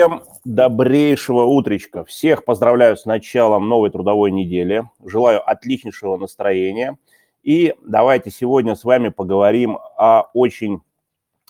Всем 0.00 0.22
добрейшего 0.46 1.42
утречка. 1.42 2.06
Всех 2.06 2.46
поздравляю 2.46 2.96
с 2.96 3.04
началом 3.04 3.68
новой 3.68 3.90
трудовой 3.90 4.30
недели. 4.30 4.88
Желаю 5.04 5.46
отличнейшего 5.46 6.16
настроения. 6.16 6.96
И 7.42 7.74
давайте 7.82 8.30
сегодня 8.30 8.76
с 8.76 8.84
вами 8.84 9.10
поговорим 9.10 9.76
о 9.98 10.30
очень 10.32 10.80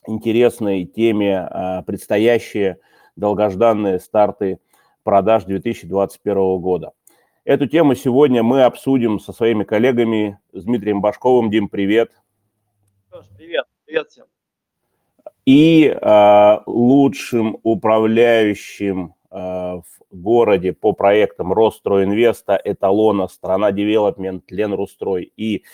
интересной 0.04 0.84
теме 0.84 1.38
а, 1.38 1.82
предстоящие 1.82 2.78
долгожданные 3.14 4.00
старты 4.00 4.58
продаж 5.04 5.44
2021 5.44 6.58
года. 6.58 6.90
Эту 7.44 7.68
тему 7.68 7.94
сегодня 7.94 8.42
мы 8.42 8.64
обсудим 8.64 9.20
со 9.20 9.32
своими 9.32 9.62
коллегами 9.62 10.40
с 10.52 10.64
Дмитрием 10.64 11.00
Башковым. 11.00 11.52
Дим, 11.52 11.68
привет. 11.68 12.10
Привет, 13.38 13.66
привет 13.86 14.08
всем 14.08 14.26
и 15.50 15.88
э, 15.88 16.58
лучшим 16.66 17.58
управляющим 17.64 19.14
э, 19.32 19.36
в 19.36 19.82
городе 20.12 20.72
по 20.72 20.92
проектам 20.92 21.52
Росстроинвеста, 21.52 22.60
Эталона, 22.62 23.26
Страна 23.26 23.72
Девелопмент, 23.72 24.48
Ленрустрой 24.52 25.32
и 25.36 25.64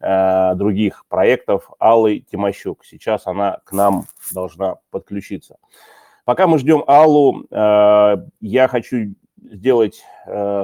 э, 0.00 0.54
других 0.56 1.06
проектов 1.08 1.70
Аллы 1.78 2.22
Тимощук. 2.30 2.84
Сейчас 2.84 3.26
она 3.26 3.60
к 3.64 3.72
нам 3.72 4.04
должна 4.34 4.76
подключиться. 4.90 5.56
Пока 6.26 6.46
мы 6.46 6.58
ждем 6.58 6.84
Аллу, 6.86 7.46
я 7.50 8.68
хочу 8.68 9.14
сделать, 9.42 10.02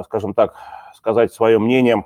скажем 0.05 0.33
так, 0.33 0.55
сказать 0.95 1.31
свое 1.33 1.59
мнение. 1.59 2.05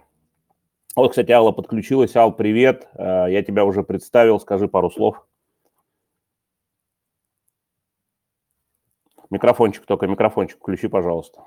Вот, 0.94 1.12
кстати, 1.12 1.32
Алла 1.32 1.54
подключилась. 1.54 2.16
Ал, 2.18 2.34
привет. 2.34 2.90
Я 2.98 3.44
тебя 3.44 3.64
уже 3.64 3.84
представил. 3.84 4.42
Скажи 4.42 4.68
пару 4.68 4.92
слов. 4.92 5.26
Микрофончик 9.30 9.86
только, 9.86 10.08
микрофончик 10.08 10.58
включи, 10.60 10.88
пожалуйста. 10.88 11.46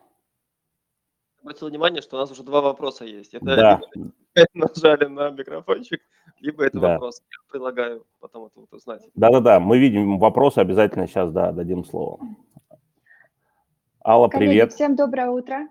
Обратил 1.42 1.68
внимание, 1.68 2.02
что 2.02 2.16
у 2.16 2.20
нас 2.20 2.30
уже 2.30 2.42
два 2.42 2.60
вопроса 2.60 3.04
есть. 3.04 3.32
Это 3.34 3.44
да. 3.44 3.80
нажали 4.54 5.06
на 5.06 5.30
микрофончик, 5.30 6.00
либо 6.40 6.64
это 6.64 6.78
да. 6.78 6.92
вопрос. 6.94 7.22
Я 7.30 7.38
предлагаю 7.50 8.04
потом 8.20 8.46
это 8.46 8.60
вот 8.60 8.72
узнать. 8.72 9.02
Да-да-да, 9.14 9.60
мы 9.60 9.78
видим 9.78 10.18
вопросы, 10.18 10.58
обязательно 10.58 11.06
сейчас, 11.06 11.30
да, 11.32 11.52
дадим 11.52 11.84
слово. 11.84 12.18
Алла, 14.04 14.28
Коллеги, 14.28 14.50
привет. 14.50 14.72
Всем 14.72 14.96
доброе 14.96 15.30
утро. 15.30 15.68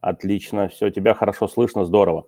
Отлично, 0.00 0.68
все, 0.68 0.90
тебя 0.90 1.14
хорошо 1.14 1.48
слышно, 1.48 1.84
здорово. 1.84 2.26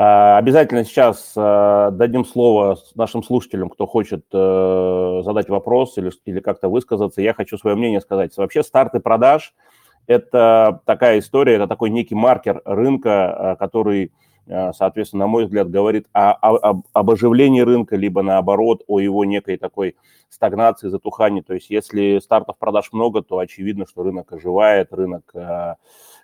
А, 0.00 0.38
обязательно 0.38 0.84
сейчас 0.84 1.32
а, 1.34 1.90
дадим 1.90 2.24
слово 2.24 2.78
нашим 2.94 3.24
слушателям, 3.24 3.68
кто 3.68 3.84
хочет 3.84 4.24
э, 4.32 5.22
задать 5.24 5.48
вопрос 5.48 5.98
или, 5.98 6.12
или 6.24 6.38
как-то 6.38 6.68
высказаться. 6.68 7.20
Я 7.20 7.34
хочу 7.34 7.58
свое 7.58 7.74
мнение 7.74 8.00
сказать. 8.00 8.36
Вообще 8.36 8.62
старты 8.62 9.00
продаж– 9.00 9.54
это 10.06 10.82
такая 10.84 11.18
история, 11.18 11.56
это 11.56 11.66
такой 11.66 11.90
некий 11.90 12.14
маркер 12.14 12.62
рынка, 12.64 13.10
а, 13.52 13.56
который, 13.56 14.12
соответственно, 14.46 15.24
на 15.24 15.26
мой 15.26 15.46
взгляд, 15.46 15.68
говорит 15.68 16.06
о, 16.12 16.30
о, 16.30 16.80
об 16.92 17.10
оживлении 17.10 17.62
рынка, 17.62 17.96
либо 17.96 18.22
наоборот, 18.22 18.84
о 18.86 19.00
его 19.00 19.24
некой 19.24 19.56
такой 19.56 19.96
стагнации, 20.28 20.90
затухании. 20.90 21.40
То 21.40 21.54
есть 21.54 21.70
если 21.70 22.20
стартов 22.20 22.56
продаж 22.56 22.92
много, 22.92 23.22
то 23.22 23.38
очевидно, 23.38 23.84
что 23.84 24.04
рынок 24.04 24.32
оживает, 24.32 24.92
рынок 24.92 25.34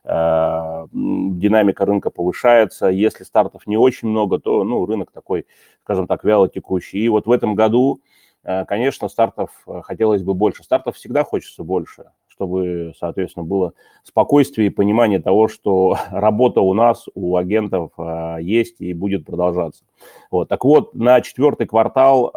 динамика 0.04 1.86
рынка 1.86 2.10
повышается. 2.10 2.88
Если 2.88 3.24
стартов 3.24 3.66
не 3.66 3.76
очень 3.76 4.08
много, 4.08 4.38
то 4.38 4.62
ну, 4.62 4.84
рынок 4.84 5.10
такой, 5.10 5.46
скажем 5.82 6.06
так, 6.06 6.24
вяло 6.24 6.48
текущий. 6.48 6.98
И 6.98 7.08
вот 7.08 7.26
в 7.26 7.30
этом 7.30 7.54
году, 7.54 8.00
э, 8.42 8.66
конечно, 8.66 9.08
стартов 9.08 9.50
э, 9.66 9.80
хотелось 9.82 10.22
бы 10.22 10.34
больше. 10.34 10.62
Стартов 10.62 10.96
всегда 10.96 11.24
хочется 11.24 11.62
больше, 11.64 12.10
чтобы, 12.28 12.92
соответственно, 12.98 13.46
было 13.46 13.72
спокойствие 14.02 14.66
и 14.66 14.70
понимание 14.70 15.20
того, 15.20 15.48
что 15.48 15.96
работа 16.10 16.60
у 16.60 16.74
нас, 16.74 17.06
у 17.14 17.36
агентов 17.36 17.92
есть 18.40 18.82
и 18.82 18.92
будет 18.92 19.24
продолжаться. 19.24 19.84
Вот. 20.30 20.50
Так 20.50 20.66
вот, 20.66 20.94
на 20.94 21.22
четвертый 21.22 21.66
квартал, 21.66 22.30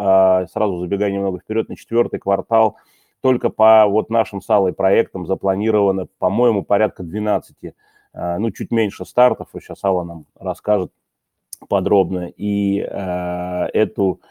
сразу 0.53 0.79
забегая 0.79 1.11
немного 1.11 1.39
вперед, 1.39 1.67
на 1.67 1.75
четвертый 1.75 2.19
квартал– 2.19 2.77
только 3.21 3.49
по 3.49 3.85
вот 3.87 4.09
нашим 4.09 4.41
с 4.41 4.49
Аллой 4.49 4.73
проектам 4.73 5.25
запланировано, 5.25 6.07
по-моему, 6.19 6.63
порядка 6.63 7.03
12, 7.03 7.73
а, 8.13 8.39
ну, 8.39 8.51
чуть 8.51 8.71
меньше 8.71 9.05
стартов, 9.05 9.49
и 9.53 9.59
сейчас 9.59 9.83
Алла 9.83 10.03
нам 10.03 10.25
расскажет 10.39 10.91
подробно, 11.69 12.31
и 12.35 12.79
э, 12.79 13.65
эту, 13.73 14.21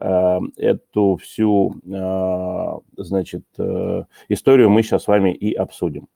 э, 0.00 0.38
эту 0.56 1.16
всю, 1.22 1.76
э, 1.84 2.78
значит, 2.96 3.44
э, 3.58 4.04
историю 4.28 4.70
мы 4.70 4.82
сейчас 4.82 5.04
с 5.04 5.08
вами 5.08 5.32
и 5.32 5.54
обсудим. 5.54 6.08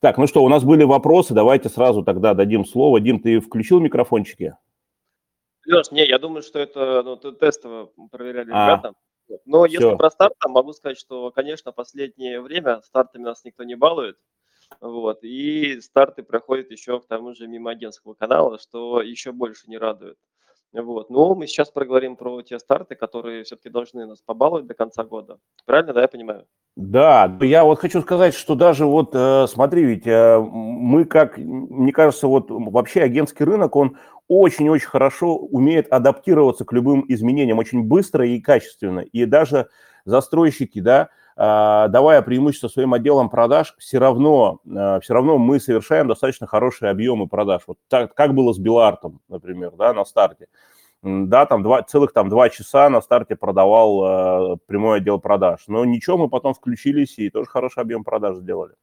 Так, 0.00 0.16
ну 0.16 0.26
что, 0.26 0.42
у 0.42 0.48
нас 0.48 0.64
были 0.64 0.84
вопросы, 0.84 1.34
давайте 1.34 1.68
сразу 1.68 2.02
тогда 2.02 2.34
дадим 2.34 2.64
слово. 2.64 3.00
Дим, 3.00 3.20
ты 3.20 3.40
включил 3.40 3.80
микрофончики? 3.80 4.54
Леш, 5.66 5.90
не, 5.90 6.06
я 6.06 6.18
думаю, 6.18 6.42
что 6.42 6.58
это 6.60 7.02
ну, 7.02 7.16
тестово 7.16 7.90
проверяли 8.10 8.50
а, 8.52 8.66
ребята. 8.66 8.94
Но 9.44 9.66
если 9.66 9.96
про 9.96 10.10
старт, 10.10 10.34
могу 10.46 10.72
сказать, 10.72 10.98
что, 10.98 11.30
конечно, 11.30 11.72
последнее 11.72 12.40
время 12.40 12.80
стартами 12.82 13.22
нас 13.22 13.44
никто 13.44 13.64
не 13.64 13.74
балует. 13.74 14.16
Вот, 14.80 15.22
и 15.22 15.80
старты 15.80 16.22
проходят 16.22 16.70
еще 16.70 17.00
к 17.00 17.06
тому 17.06 17.34
же 17.34 17.46
мимо 17.46 17.70
агентского 17.70 18.14
канала, 18.14 18.58
что 18.58 19.00
еще 19.00 19.32
больше 19.32 19.70
не 19.70 19.78
радует. 19.78 20.18
Вот. 20.72 21.10
Но 21.10 21.34
мы 21.34 21.46
сейчас 21.46 21.70
проговорим 21.70 22.16
про 22.16 22.42
те 22.42 22.58
старты, 22.58 22.96
которые 22.96 23.44
все-таки 23.44 23.70
должны 23.70 24.06
нас 24.06 24.20
побаловать 24.20 24.66
до 24.66 24.74
конца 24.74 25.04
года. 25.04 25.38
Правильно, 25.64 25.94
да, 25.94 26.02
я 26.02 26.08
понимаю? 26.08 26.46
Да, 26.76 27.38
я 27.40 27.64
вот 27.64 27.78
хочу 27.78 28.02
сказать, 28.02 28.34
что 28.34 28.54
даже 28.54 28.84
вот, 28.84 29.14
э, 29.14 29.46
смотри, 29.46 29.84
ведь 29.84 30.06
э, 30.06 30.38
мы 30.38 31.06
как, 31.06 31.38
мне 31.38 31.92
кажется, 31.92 32.26
вот 32.26 32.46
вообще 32.50 33.00
агентский 33.00 33.46
рынок, 33.46 33.74
он 33.76 33.96
очень-очень 34.28 34.88
хорошо 34.88 35.36
умеет 35.36 35.92
адаптироваться 35.92 36.64
к 36.64 36.72
любым 36.72 37.04
изменениям 37.08 37.58
очень 37.58 37.82
быстро 37.82 38.26
и 38.26 38.40
качественно. 38.40 39.00
И 39.00 39.24
даже 39.24 39.68
застройщики, 40.04 40.80
да, 40.80 41.10
а, 41.36 41.88
давая 41.88 42.22
преимущество 42.22 42.68
своим 42.68 42.94
отделам 42.94 43.28
продаж, 43.28 43.74
все 43.78 43.98
равно, 43.98 44.60
э, 44.64 45.00
все 45.02 45.12
равно 45.12 45.36
мы 45.36 45.60
совершаем 45.60 46.08
достаточно 46.08 46.46
хорошие 46.46 46.90
объемы 46.90 47.28
продаж. 47.28 47.62
Вот 47.66 47.78
так, 47.88 48.14
как 48.14 48.34
было 48.34 48.52
с 48.54 48.58
Белартом, 48.58 49.20
например, 49.28 49.72
да, 49.76 49.92
на 49.92 50.04
старте 50.04 50.46
да, 51.02 51.46
там 51.46 51.62
два, 51.62 51.82
целых 51.82 52.12
там 52.12 52.28
два 52.28 52.48
часа 52.48 52.88
на 52.90 53.00
старте 53.00 53.36
продавал 53.36 54.54
э, 54.54 54.56
прямой 54.66 54.98
отдел 54.98 55.20
продаж. 55.20 55.64
Но 55.68 55.84
ничего, 55.84 56.18
мы 56.18 56.28
потом 56.28 56.54
включились 56.54 57.18
и 57.18 57.30
тоже 57.30 57.48
хороший 57.48 57.80
объем 57.80 58.02
продаж 58.02 58.38
сделали. 58.38 58.74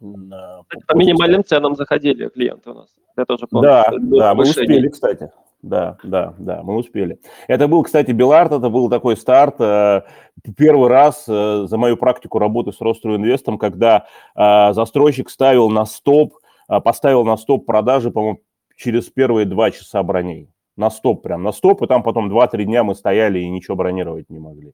По 0.00 0.96
минимальным 0.96 1.44
ценам 1.44 1.76
заходили 1.76 2.28
клиенты 2.28 2.70
у 2.70 2.74
нас. 2.74 2.88
Я 3.16 3.24
тоже 3.26 3.46
помню. 3.46 3.68
Да, 3.68 3.90
да, 3.98 4.34
мы 4.34 4.44
успели, 4.44 4.88
кстати. 4.88 5.30
Да, 5.62 5.98
да, 6.02 6.34
да, 6.38 6.62
мы 6.62 6.76
успели. 6.76 7.18
Это 7.46 7.68
был, 7.68 7.82
кстати, 7.82 8.12
Белард, 8.12 8.52
это 8.52 8.70
был 8.70 8.88
такой 8.88 9.14
старт. 9.16 9.56
Э, 9.60 10.02
первый 10.56 10.88
раз 10.88 11.26
э, 11.28 11.66
за 11.66 11.76
мою 11.76 11.98
практику 11.98 12.38
работы 12.38 12.72
с 12.72 12.80
Ростройинвестом, 12.80 13.58
когда 13.58 14.06
э, 14.34 14.72
застройщик 14.72 15.28
ставил 15.28 15.68
на 15.68 15.84
стоп, 15.84 16.38
поставил 16.66 17.24
на 17.24 17.36
стоп 17.36 17.66
продажи, 17.66 18.10
по-моему, 18.10 18.40
через 18.76 19.10
первые 19.10 19.44
два 19.44 19.70
часа 19.70 20.02
броней 20.02 20.48
на 20.76 20.88
стоп, 20.88 21.22
прям 21.22 21.42
на 21.42 21.52
стоп, 21.52 21.82
и 21.82 21.86
там 21.86 22.02
потом 22.02 22.32
2-3 22.32 22.64
дня 22.64 22.82
мы 22.82 22.94
стояли 22.94 23.40
и 23.40 23.48
ничего 23.48 23.76
бронировать 23.76 24.30
не 24.30 24.38
могли. 24.38 24.72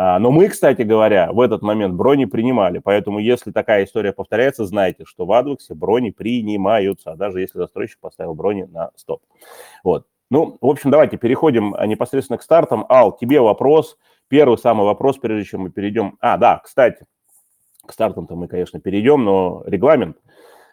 А, 0.00 0.20
но 0.20 0.30
мы, 0.30 0.48
кстати 0.48 0.82
говоря, 0.82 1.32
в 1.32 1.40
этот 1.40 1.60
момент 1.60 1.96
брони 1.96 2.24
принимали, 2.24 2.78
поэтому 2.78 3.18
если 3.18 3.50
такая 3.50 3.84
история 3.84 4.12
повторяется, 4.12 4.64
знайте, 4.64 5.04
что 5.04 5.26
в 5.26 5.32
Адвоксе 5.32 5.74
брони 5.74 6.10
принимаются, 6.10 7.16
даже 7.16 7.40
если 7.40 7.58
застройщик 7.58 7.98
поставил 7.98 8.34
брони 8.34 8.62
на 8.62 8.92
стоп. 8.94 9.22
Вот. 9.82 10.06
Ну, 10.30 10.56
в 10.60 10.66
общем, 10.66 10.92
давайте 10.92 11.16
переходим 11.16 11.74
а, 11.74 11.84
непосредственно 11.88 12.38
к 12.38 12.44
стартам. 12.44 12.86
Ал, 12.88 13.10
тебе 13.10 13.40
вопрос. 13.40 13.98
Первый 14.28 14.56
самый 14.56 14.84
вопрос, 14.84 15.18
прежде 15.18 15.50
чем 15.50 15.62
мы 15.62 15.70
перейдем. 15.70 16.16
А, 16.20 16.36
да, 16.36 16.60
кстати, 16.62 17.04
к 17.84 17.92
стартам-то 17.92 18.36
мы, 18.36 18.46
конечно, 18.46 18.78
перейдем, 18.78 19.24
но 19.24 19.64
регламент– 19.66 20.16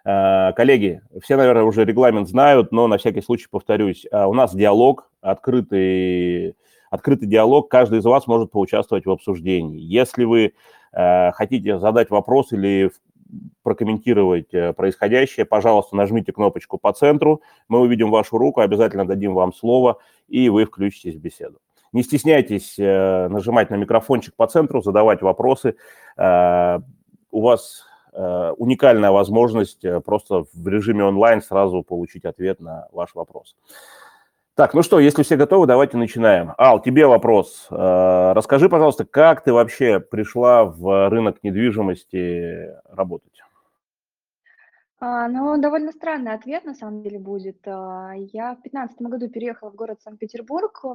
Э, 0.05 0.53
коллеги, 0.55 1.01
все, 1.23 1.35
наверное, 1.35 1.63
уже 1.63 1.83
регламент 1.83 2.29
знают, 2.29 2.71
но 2.71 2.87
на 2.87 2.99
всякий 2.99 3.21
случай 3.21 3.47
повторюсь. 3.49 4.05
У 4.11 4.33
нас 4.33 4.55
диалог, 4.55 5.09
открытый, 5.19 6.55
открытый 6.89 7.27
диалог, 7.27 7.69
каждый 7.69 7.99
из 7.99 8.05
вас 8.05 8.27
может 8.27 8.51
поучаствовать 8.51 9.05
в 9.05 9.11
обсуждении. 9.11 9.79
Если 9.79 10.23
вы 10.23 10.53
э, 10.93 11.31
хотите 11.31 11.79
задать 11.79 12.09
вопрос 12.09 12.51
или 12.51 12.91
прокомментировать 13.63 14.49
происходящее, 14.75 15.45
пожалуйста, 15.45 15.95
нажмите 15.95 16.31
кнопочку 16.31 16.77
по 16.77 16.93
центру, 16.93 17.41
мы 17.67 17.79
увидим 17.79 18.11
вашу 18.11 18.37
руку, 18.37 18.61
обязательно 18.61 19.05
дадим 19.05 19.33
вам 19.33 19.51
слово, 19.51 19.97
и 20.27 20.47
вы 20.49 20.65
включитесь 20.65 21.15
в 21.15 21.19
беседу. 21.19 21.59
Не 21.91 22.03
стесняйтесь 22.03 22.75
нажимать 22.77 23.71
на 23.71 23.75
микрофончик 23.75 24.35
по 24.35 24.45
центру, 24.45 24.81
задавать 24.81 25.23
вопросы. 25.23 25.75
У 26.15 27.41
вас 27.41 27.83
Э, 28.17 28.53
уникальная 28.57 29.11
возможность 29.11 29.83
э, 29.83 29.99
просто 29.99 30.45
в 30.53 30.67
режиме 30.69 31.03
онлайн 31.03 31.41
сразу 31.41 31.83
получить 31.83 32.23
ответ 32.23 32.61
на 32.61 32.87
ваш 32.93 33.13
вопрос. 33.13 33.57
Так, 34.55 34.73
ну 34.73 34.83
что, 34.83 35.01
если 35.01 35.23
все 35.23 35.35
готовы, 35.35 35.67
давайте 35.67 35.97
начинаем. 35.97 36.53
Ал, 36.57 36.81
тебе 36.81 37.07
вопрос. 37.07 37.67
Э, 37.69 38.31
расскажи, 38.33 38.69
пожалуйста, 38.69 39.03
как 39.03 39.43
ты 39.43 39.51
вообще 39.51 39.99
пришла 39.99 40.63
в 40.63 41.09
рынок 41.09 41.39
недвижимости 41.43 42.69
работать? 42.89 43.41
А, 45.01 45.27
ну, 45.27 45.57
довольно 45.57 45.91
странный 45.91 46.33
ответ 46.33 46.63
на 46.63 46.73
самом 46.73 47.01
деле 47.01 47.19
будет. 47.19 47.57
А, 47.67 48.13
я 48.15 48.53
в 48.53 48.61
2015 48.63 49.01
году 49.01 49.29
переехала 49.29 49.71
в 49.71 49.75
город 49.75 49.99
Санкт-Петербург. 50.01 50.85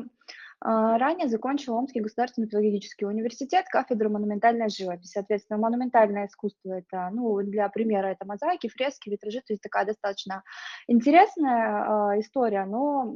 А, 0.62 0.98
ранее 0.98 1.28
закончила 1.28 1.76
Омский 1.76 2.00
государственный 2.00 2.46
педагогический 2.46 3.06
университет, 3.06 3.64
кафедру 3.70 4.10
монументальной 4.10 4.68
живописи. 4.68 5.12
Соответственно, 5.12 5.58
монументальное 5.58 6.26
искусство 6.26 6.74
это, 6.74 7.08
ну, 7.12 7.40
для 7.42 7.68
примера, 7.70 8.08
это 8.08 8.26
мозаики, 8.26 8.68
фрески, 8.68 9.08
витражи, 9.08 9.40
то 9.40 9.54
есть 9.54 9.62
такая 9.62 9.86
достаточно 9.86 10.42
интересная 10.86 12.16
э, 12.16 12.20
история, 12.20 12.66
но 12.66 13.10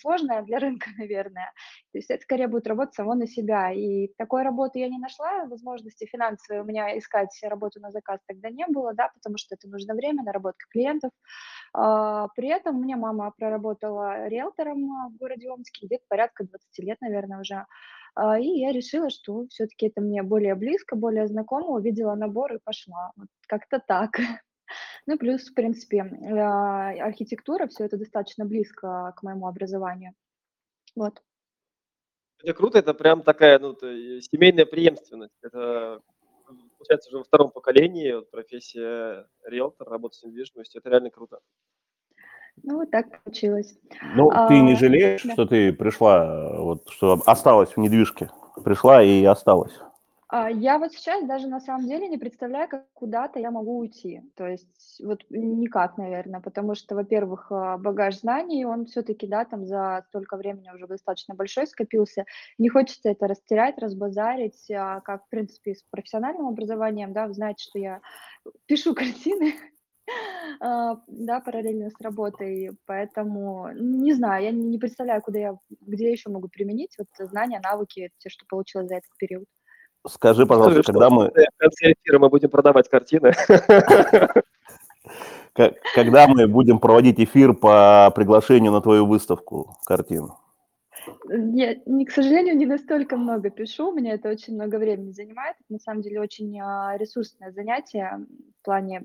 сложная 0.00 0.42
для 0.42 0.58
рынка, 0.58 0.90
наверное. 0.98 1.52
То 1.92 1.98
есть 1.98 2.10
это 2.10 2.22
скорее 2.22 2.48
будет 2.48 2.66
работа 2.66 2.92
само 2.94 3.14
на 3.14 3.28
себя. 3.28 3.70
И 3.72 4.08
такой 4.18 4.42
работы 4.42 4.80
я 4.80 4.88
не 4.88 4.98
нашла, 4.98 5.44
возможности 5.46 6.06
финансовые 6.06 6.62
у 6.62 6.64
меня 6.64 6.98
искать 6.98 7.28
работу 7.44 7.78
на 7.80 7.92
заказ 7.92 8.18
тогда 8.26 8.50
не 8.50 8.66
было, 8.66 8.92
да, 8.92 9.10
потому 9.14 9.36
что 9.38 9.54
это 9.54 9.68
нужно 9.68 9.94
время, 9.94 10.24
наработка 10.24 10.66
клиентов. 10.70 11.12
А, 11.74 12.28
при 12.28 12.48
этом 12.48 12.76
у 12.76 12.82
меня 12.82 12.96
мама 12.96 13.32
проработала 13.36 14.28
риэлтором 14.28 15.10
в 15.10 15.16
городе 15.16 15.50
Омске 15.50 15.86
где-то 15.86 16.04
порядка 16.08 16.44
20 16.44 16.78
лет, 16.80 17.00
наверное, 17.00 17.40
уже. 17.40 17.66
А, 18.14 18.38
и 18.38 18.46
я 18.46 18.72
решила, 18.72 19.08
что 19.10 19.46
все-таки 19.48 19.86
это 19.86 20.00
мне 20.00 20.22
более 20.22 20.54
близко, 20.54 20.96
более 20.96 21.26
знакомо, 21.26 21.68
увидела 21.68 22.14
набор 22.14 22.54
и 22.54 22.58
пошла. 22.62 23.12
Вот 23.16 23.28
как-то 23.46 23.80
так. 23.86 24.12
Ну, 25.04 25.18
плюс, 25.18 25.50
в 25.50 25.54
принципе, 25.54 26.00
а, 26.00 26.92
архитектура, 27.04 27.66
все 27.66 27.84
это 27.84 27.98
достаточно 27.98 28.46
близко 28.46 29.12
к 29.16 29.22
моему 29.22 29.46
образованию. 29.46 30.14
Вот. 30.96 31.20
Это 32.42 32.54
круто, 32.54 32.78
это 32.78 32.94
прям 32.94 33.22
такая, 33.22 33.58
ну, 33.58 33.74
семейная 33.74 34.64
преемственность. 34.64 35.36
Это 35.42 36.00
получается, 36.82 37.10
уже 37.10 37.18
во 37.18 37.24
втором 37.24 37.50
поколении 37.50 38.12
вот, 38.12 38.30
профессия 38.30 39.26
риэлтор, 39.46 39.88
работа 39.88 40.16
с 40.16 40.22
недвижимостью, 40.22 40.80
это 40.80 40.90
реально 40.90 41.10
круто. 41.10 41.38
Ну, 42.62 42.80
вот 42.80 42.90
так 42.90 43.22
получилось. 43.22 43.78
Ну, 44.14 44.30
а, 44.30 44.48
ты 44.48 44.60
не 44.60 44.74
жалеешь, 44.74 45.22
да. 45.22 45.32
что 45.32 45.46
ты 45.46 45.72
пришла, 45.72 46.54
вот, 46.58 46.88
что 46.90 47.20
осталась 47.24 47.70
в 47.70 47.76
недвижке? 47.78 48.30
Пришла 48.62 49.02
и 49.02 49.24
осталась. 49.24 49.72
А, 50.34 50.50
я 50.50 50.78
вот 50.78 50.92
сейчас 50.92 51.26
даже 51.26 51.46
на 51.46 51.60
самом 51.60 51.86
деле 51.86 52.08
не 52.08 52.16
представляю, 52.16 52.66
как 52.66 52.86
куда-то 52.94 53.38
я 53.38 53.50
могу 53.50 53.76
уйти. 53.78 54.22
То 54.34 54.46
есть 54.46 54.98
вот 55.04 55.20
никак, 55.28 55.98
наверное, 55.98 56.40
потому 56.40 56.74
что, 56.74 56.94
во-первых, 56.94 57.52
а, 57.52 57.76
багаж 57.76 58.18
знаний, 58.18 58.64
он 58.64 58.86
все-таки, 58.86 59.26
да, 59.26 59.44
там 59.44 59.66
за 59.66 60.02
столько 60.08 60.38
времени 60.38 60.70
уже 60.74 60.86
достаточно 60.86 61.34
большой 61.34 61.66
скопился. 61.66 62.24
Не 62.56 62.70
хочется 62.70 63.10
это 63.10 63.26
растерять, 63.28 63.78
разбазарить, 63.78 64.70
а 64.70 65.00
как, 65.02 65.26
в 65.26 65.28
принципе, 65.28 65.74
с 65.74 65.82
профессиональным 65.90 66.46
образованием, 66.48 67.12
да, 67.12 67.26
вы 67.26 67.34
знаете, 67.34 67.62
что 67.64 67.78
я 67.78 68.00
пишу 68.66 68.94
картины, 68.94 69.54
да, 70.60 71.40
параллельно 71.44 71.90
с 71.90 72.00
работой, 72.00 72.70
поэтому 72.86 73.68
не 73.74 74.12
знаю, 74.14 74.44
я 74.44 74.50
не 74.50 74.78
представляю, 74.78 75.22
куда 75.22 75.38
я, 75.38 75.56
где 75.80 76.10
еще 76.10 76.30
могу 76.30 76.48
применить 76.48 76.94
вот 76.98 77.08
знания, 77.28 77.60
навыки, 77.62 78.10
те, 78.18 78.28
что 78.30 78.44
получилось 78.48 78.88
за 78.88 78.96
этот 78.96 79.10
период. 79.18 79.44
Скажи, 80.06 80.46
пожалуйста, 80.46 80.82
когда 80.82 81.10
мы... 81.10 81.28
В 81.28 81.58
конце 81.58 81.92
эфира 81.92 82.18
мы 82.18 82.28
будем 82.28 82.50
продавать 82.50 82.88
картины. 82.88 83.32
Когда 85.94 86.28
мы 86.28 86.48
будем 86.48 86.78
проводить 86.78 87.20
эфир 87.20 87.52
по 87.52 88.10
приглашению 88.14 88.72
на 88.72 88.80
твою 88.80 89.06
выставку 89.06 89.76
картин? 89.84 90.30
Я, 91.28 91.76
не, 91.84 92.06
к 92.06 92.10
сожалению, 92.10 92.56
не 92.56 92.64
настолько 92.64 93.16
много 93.16 93.50
пишу, 93.50 93.90
у 93.90 93.94
меня 93.94 94.14
это 94.14 94.28
очень 94.28 94.54
много 94.54 94.76
времени 94.76 95.10
занимает. 95.12 95.56
Это, 95.60 95.72
на 95.72 95.78
самом 95.78 96.02
деле, 96.02 96.20
очень 96.20 96.58
а, 96.60 96.96
ресурсное 96.96 97.52
занятие 97.52 98.24
в 98.60 98.64
плане, 98.64 99.04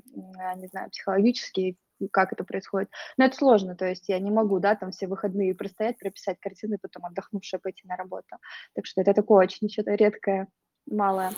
не 0.57 0.67
знаю, 0.67 0.89
психологически, 0.89 1.75
как 2.11 2.33
это 2.33 2.44
происходит. 2.44 2.89
Но 3.17 3.25
это 3.25 3.35
сложно, 3.35 3.75
то 3.75 3.85
есть 3.85 4.07
я 4.07 4.19
не 4.19 4.31
могу, 4.31 4.59
да, 4.59 4.75
там 4.75 4.91
все 4.91 5.07
выходные 5.07 5.55
простоять, 5.55 5.97
прописать 5.97 6.39
картины, 6.39 6.77
потом 6.79 7.05
отдохнувшая 7.05 7.59
пойти 7.59 7.81
на 7.88 7.95
работу. 7.95 8.38
Так 8.73 8.85
что 8.85 9.01
это 9.01 9.13
такое 9.13 9.45
очень 9.45 9.69
что-то 9.69 9.95
редкое 9.95 10.47
малая. 10.89 11.31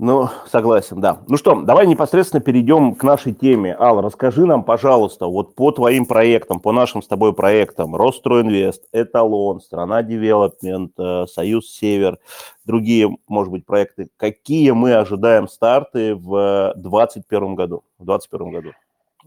Ну, 0.00 0.28
согласен, 0.46 1.00
да. 1.00 1.18
Ну 1.26 1.36
что, 1.36 1.60
давай 1.62 1.84
непосредственно 1.88 2.40
перейдем 2.40 2.94
к 2.94 3.02
нашей 3.02 3.34
теме. 3.34 3.76
Алла, 3.76 4.00
расскажи 4.00 4.46
нам, 4.46 4.62
пожалуйста, 4.62 5.26
вот 5.26 5.56
по 5.56 5.72
твоим 5.72 6.06
проектам, 6.06 6.60
по 6.60 6.70
нашим 6.70 7.02
с 7.02 7.08
тобой 7.08 7.32
проектам, 7.34 7.96
Росстроинвест, 7.96 8.84
Эталон, 8.92 9.60
Страна 9.60 10.04
Девелопмент, 10.04 10.92
э, 11.00 11.26
Союз 11.26 11.68
Север, 11.72 12.18
другие, 12.64 13.16
может 13.26 13.50
быть, 13.50 13.66
проекты, 13.66 14.08
какие 14.16 14.70
мы 14.70 14.94
ожидаем 14.94 15.48
старты 15.48 16.14
в 16.14 16.74
2021 16.76 17.56
году? 17.56 17.82
В 17.98 18.04
2021 18.04 18.50
году. 18.52 18.72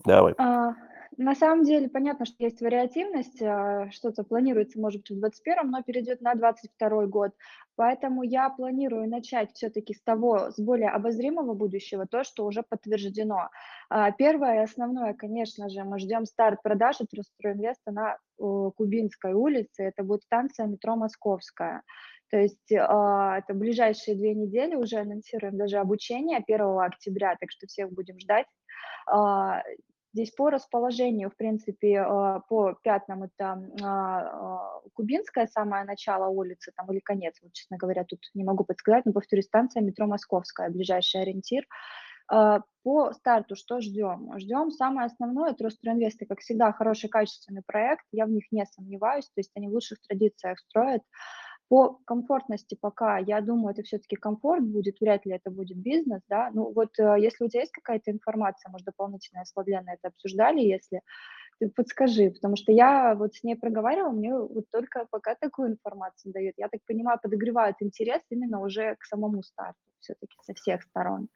Давай. 0.06 0.36
А, 0.38 0.74
на 1.18 1.36
самом 1.36 1.66
деле, 1.66 1.90
понятно, 1.90 2.26
что 2.26 2.44
есть 2.44 2.62
вариативность, 2.62 3.42
а, 3.42 3.90
что-то 3.92 4.24
планируется, 4.24 4.80
может 4.80 5.02
быть, 5.02 5.10
в 5.10 5.20
2021, 5.20 5.70
но 5.70 5.84
перейдет 5.84 6.22
на 6.22 6.36
2022 6.36 7.06
год. 7.08 7.32
Поэтому 7.76 8.24
я 8.24 8.50
планирую 8.50 9.10
начать 9.10 9.52
все-таки 9.54 9.94
с 9.94 10.02
того, 10.02 10.52
с 10.52 10.60
более 10.60 10.90
обозримого 10.90 11.54
будущего, 11.54 12.06
то, 12.06 12.24
что 12.24 12.46
уже 12.46 12.64
подтверждено. 12.64 13.50
А, 13.90 14.12
первое 14.12 14.62
и 14.62 14.64
основное, 14.64 15.14
конечно 15.14 15.70
же, 15.70 15.84
мы 15.84 16.00
ждем 16.00 16.26
старт 16.26 16.62
продаж 16.64 17.02
от 17.02 17.14
Росстроинвеста 17.14 17.92
на 17.92 18.18
Кубинской 18.38 19.34
улице. 19.34 19.84
Это 19.84 20.04
будет 20.04 20.24
станция 20.24 20.66
метро 20.66 20.96
Московская. 20.96 21.84
То 22.30 22.38
есть 22.38 22.72
а, 22.72 23.40
это 23.40 23.54
ближайшие 23.54 24.16
две 24.16 24.34
недели 24.34 24.76
уже 24.76 24.98
анонсируем 24.98 25.58
даже 25.58 25.78
обучение 25.78 26.38
1 26.38 26.62
октября, 26.80 27.36
так 27.40 27.52
что 27.52 27.68
всех 27.68 27.92
будем 27.92 28.18
ждать. 28.18 28.46
Здесь 30.14 30.32
по 30.32 30.50
расположению, 30.50 31.30
в 31.30 31.38
принципе, 31.38 32.00
а, 32.00 32.42
по 32.42 32.74
пятнам 32.84 33.24
это 33.24 33.64
а, 33.82 33.86
а, 33.86 34.82
Кубинское 34.94 35.48
самое 35.48 35.86
начало 35.86 36.28
улицы, 36.28 36.74
там 36.76 36.92
или 36.92 37.00
конец, 37.00 37.38
вот, 37.42 37.54
честно 37.54 37.78
говоря, 37.78 38.04
тут 38.04 38.20
не 38.34 38.44
могу 38.44 38.66
подсказать, 38.66 39.06
но, 39.06 39.14
повторюсь, 39.14 39.46
станция 39.46 39.82
метро 39.82 40.08
Московская, 40.08 40.70
ближайший 40.70 41.22
ориентир. 41.22 41.66
По 42.28 43.12
старту 43.14 43.56
что 43.56 43.82
ждем? 43.82 44.32
Ждем 44.40 44.72
самое 44.72 45.08
основное, 45.08 45.52
это 45.52 45.66
Ростринвесты, 45.66 46.26
как 46.26 46.40
всегда, 46.40 46.72
хороший 46.72 47.10
качественный 47.10 47.62
проект, 47.62 48.06
я 48.14 48.26
в 48.26 48.30
них 48.30 48.46
не 48.52 48.66
сомневаюсь, 48.66 49.26
то 49.26 49.40
есть 49.40 49.52
они 49.56 49.68
в 49.68 49.74
лучших 49.74 50.00
традициях 50.08 50.60
строят. 50.60 51.02
По 51.72 52.02
комфортности 52.04 52.76
пока, 52.76 53.18
я 53.18 53.40
думаю, 53.40 53.72
это 53.72 53.82
все-таки 53.84 54.18
комфорт 54.18 54.62
будет, 54.62 55.00
вряд 55.00 55.26
ли 55.26 55.32
это 55.32 55.50
будет 55.50 55.78
бизнес, 55.78 56.20
да. 56.28 56.52
Ну 56.54 56.74
вот 56.74 56.90
э, 57.00 57.16
если 57.18 57.46
у 57.46 57.48
тебя 57.48 57.62
есть 57.62 57.72
какая-то 57.72 58.12
информация, 58.12 58.70
может, 58.70 58.84
дополнительная, 58.84 59.46
с 59.46 59.56
Владленой 59.56 59.94
это 59.94 60.10
обсуждали, 60.10 60.60
если 60.60 61.00
ты 61.62 61.70
подскажи, 61.70 62.32
потому 62.32 62.58
что 62.58 62.74
я 62.74 63.16
вот 63.16 63.36
с 63.36 63.44
ней 63.44 63.56
проговаривала, 63.56 64.12
мне 64.12 64.36
вот 64.38 64.66
только 64.70 65.08
пока 65.12 65.36
такую 65.36 65.70
информацию 65.70 66.34
дают. 66.34 66.56
Я 66.58 66.68
так 66.68 66.82
понимаю, 66.86 67.20
подогревают 67.24 67.78
интерес 67.80 68.22
именно 68.30 68.60
уже 68.60 68.98
к 69.00 69.06
самому 69.06 69.42
старту 69.42 69.80
все-таки 70.02 70.36
со 70.44 70.54
всех 70.54 70.84
сторон. 70.84 71.30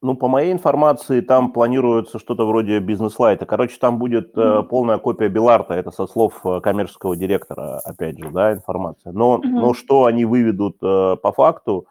Ну, 0.00 0.16
по 0.16 0.28
моей 0.28 0.52
информации, 0.52 1.20
там 1.20 1.52
планируется 1.52 2.20
что-то 2.20 2.46
вроде 2.46 2.78
бизнес-лайта. 2.78 3.46
Короче, 3.46 3.78
там 3.80 3.98
будет 3.98 4.32
mm-hmm. 4.36 4.62
полная 4.64 4.98
копия 4.98 5.28
Беларта, 5.28 5.74
это 5.74 5.90
со 5.90 6.06
слов 6.06 6.40
э, 6.44 6.60
коммерческого 6.60 7.16
директора, 7.16 7.80
опять 7.80 8.16
же, 8.16 8.30
да, 8.30 8.52
информация. 8.52 9.12
Но, 9.12 9.38
mm-hmm. 9.38 9.48
но 9.48 9.74
что 9.74 10.04
они 10.04 10.24
выведут 10.24 10.76
э, 10.82 11.16
по 11.20 11.32
факту, 11.32 11.88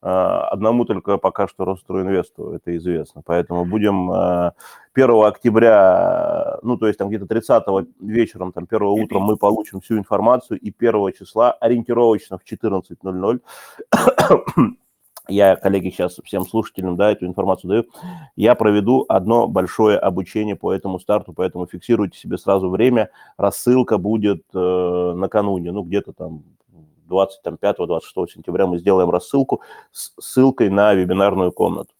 э, 0.00 0.06
одному 0.06 0.84
только 0.84 1.18
пока 1.18 1.48
что 1.48 1.64
Ростройинвесту 1.64 2.52
это 2.52 2.76
известно. 2.76 3.20
Поэтому 3.26 3.64
будем 3.64 4.12
э, 4.12 4.52
1 4.94 5.24
октября, 5.24 6.60
ну, 6.62 6.76
то 6.76 6.86
есть 6.86 7.00
там 7.00 7.08
где-то 7.08 7.26
30 7.26 7.64
вечером, 7.98 8.52
там 8.52 8.68
1 8.70 8.82
утром 8.86 9.24
мы 9.24 9.36
получим 9.36 9.80
всю 9.80 9.98
информацию, 9.98 10.60
и 10.60 10.72
1 10.78 11.14
числа 11.18 11.50
ориентировочно 11.50 12.38
в 12.38 12.44
14.00 12.44 13.40
я, 15.30 15.56
коллеги, 15.56 15.90
сейчас 15.90 16.20
всем 16.24 16.44
слушателям 16.44 16.96
да, 16.96 17.12
эту 17.12 17.26
информацию 17.26 17.68
даю, 17.68 17.84
я 18.36 18.54
проведу 18.54 19.04
одно 19.08 19.46
большое 19.46 19.98
обучение 19.98 20.56
по 20.56 20.72
этому 20.72 20.98
старту, 20.98 21.32
поэтому 21.32 21.66
фиксируйте 21.66 22.18
себе 22.18 22.38
сразу 22.38 22.68
время, 22.68 23.10
рассылка 23.36 23.98
будет 23.98 24.44
э, 24.54 25.12
накануне, 25.16 25.72
ну, 25.72 25.82
где-то 25.82 26.12
там 26.12 26.44
25-26 27.08 28.00
сентября 28.34 28.66
мы 28.66 28.78
сделаем 28.78 29.10
рассылку 29.10 29.62
с 29.90 30.12
ссылкой 30.20 30.70
на 30.70 30.94
вебинарную 30.94 31.52
комнату. 31.52 31.92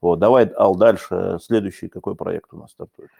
Вот, 0.00 0.18
давай, 0.18 0.50
Ал, 0.56 0.76
дальше, 0.76 1.38
следующий 1.42 1.88
какой 1.88 2.14
проект 2.14 2.52
у 2.54 2.56
нас 2.56 2.70
стартует? 2.70 3.10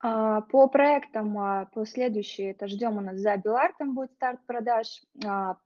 А, 0.00 0.42
по 0.42 0.68
проектам, 0.68 1.36
а, 1.38 1.66
по 1.74 1.84
следующей, 1.86 2.44
это 2.50 2.68
ждем 2.68 2.98
у 2.98 3.00
нас 3.00 3.16
за 3.16 3.36
Белартом 3.36 3.94
будет 3.94 4.12
старт 4.12 4.38
продаж, 4.46 5.02
а, 5.24 5.56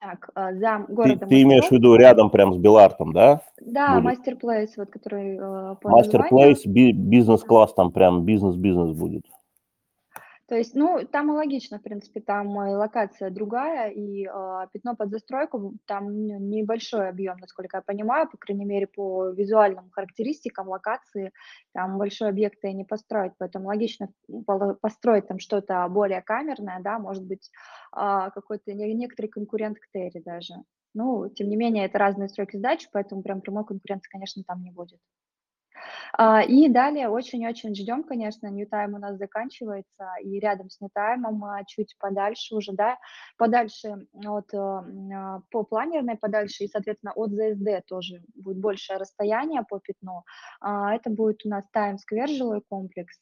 так, 0.00 0.30
а, 0.34 0.52
за 0.54 0.84
городом. 0.88 1.18
Ты, 1.20 1.26
ты 1.26 1.42
имеешь 1.42 1.66
в 1.66 1.70
виду 1.70 1.94
рядом 1.94 2.30
прям 2.30 2.54
с 2.54 2.56
Белартом, 2.56 3.12
да? 3.12 3.42
Да, 3.60 4.00
мастер-плейс, 4.00 4.76
вот, 4.76 4.90
который 4.90 5.36
э, 5.36 5.74
по 5.80 5.90
Мастер-плейс, 5.90 6.64
бизнес-класс 6.64 7.74
там 7.74 7.92
прям 7.92 8.24
бизнес-бизнес 8.24 8.96
будет. 8.96 9.24
То 10.50 10.56
есть, 10.56 10.74
ну, 10.74 11.06
там 11.06 11.30
и 11.30 11.36
логично, 11.36 11.78
в 11.78 11.82
принципе, 11.82 12.20
там 12.20 12.48
и 12.60 12.74
локация 12.74 13.30
другая, 13.30 13.88
и 13.88 14.26
э, 14.26 14.66
пятно 14.72 14.96
под 14.96 15.10
застройку, 15.10 15.74
там 15.86 16.06
ну, 16.26 16.40
небольшой 16.40 17.08
объем, 17.08 17.36
насколько 17.38 17.76
я 17.76 17.82
понимаю, 17.82 18.28
по 18.28 18.36
крайней 18.36 18.64
мере, 18.64 18.88
по 18.88 19.28
визуальным 19.28 19.90
характеристикам 19.90 20.68
локации, 20.68 21.30
там 21.72 21.98
большой 21.98 22.30
объект 22.30 22.64
и 22.64 22.72
не 22.72 22.84
построить, 22.84 23.32
поэтому 23.38 23.68
логично 23.68 24.08
построить 24.80 25.28
там 25.28 25.38
что-то 25.38 25.86
более 25.88 26.20
камерное, 26.20 26.80
да, 26.80 26.98
может 26.98 27.24
быть, 27.24 27.48
э, 27.96 28.30
какой-то 28.34 28.72
некоторый 28.74 29.28
конкурент 29.28 29.78
к 29.78 29.88
Терри 29.92 30.18
даже. 30.18 30.54
Ну, 30.94 31.28
тем 31.28 31.48
не 31.48 31.54
менее, 31.54 31.84
это 31.84 31.98
разные 31.98 32.28
сроки 32.28 32.56
сдачи, 32.56 32.88
поэтому 32.92 33.22
прям 33.22 33.40
прямой 33.40 33.64
конкуренции, 33.64 34.10
конечно, 34.10 34.42
там 34.44 34.64
не 34.64 34.72
будет. 34.72 34.98
А, 36.14 36.42
и 36.42 36.68
далее 36.68 37.08
очень-очень 37.08 37.74
ждем, 37.74 38.04
конечно, 38.04 38.46
Ньютайм 38.48 38.94
у 38.94 38.98
нас 38.98 39.16
заканчивается, 39.18 40.06
и 40.22 40.38
рядом 40.40 40.70
с 40.70 40.80
Ньютаймом, 40.80 41.44
а, 41.44 41.64
чуть 41.64 41.96
подальше 41.98 42.54
уже, 42.56 42.72
да, 42.72 42.98
подальше 43.36 44.06
от, 44.26 44.52
а, 44.54 45.40
по 45.50 45.62
планерной 45.64 46.16
подальше 46.16 46.64
и, 46.64 46.68
соответственно, 46.68 47.12
от 47.14 47.30
ЗСД 47.30 47.86
тоже 47.86 48.22
будет 48.34 48.58
большее 48.58 48.98
расстояние 48.98 49.62
по 49.68 49.78
пятну. 49.80 50.24
Это 50.62 51.10
будет 51.10 51.44
у 51.44 51.48
нас 51.48 51.64
Таймсквер 51.72 52.28
жилой 52.28 52.60
комплекс. 52.68 53.20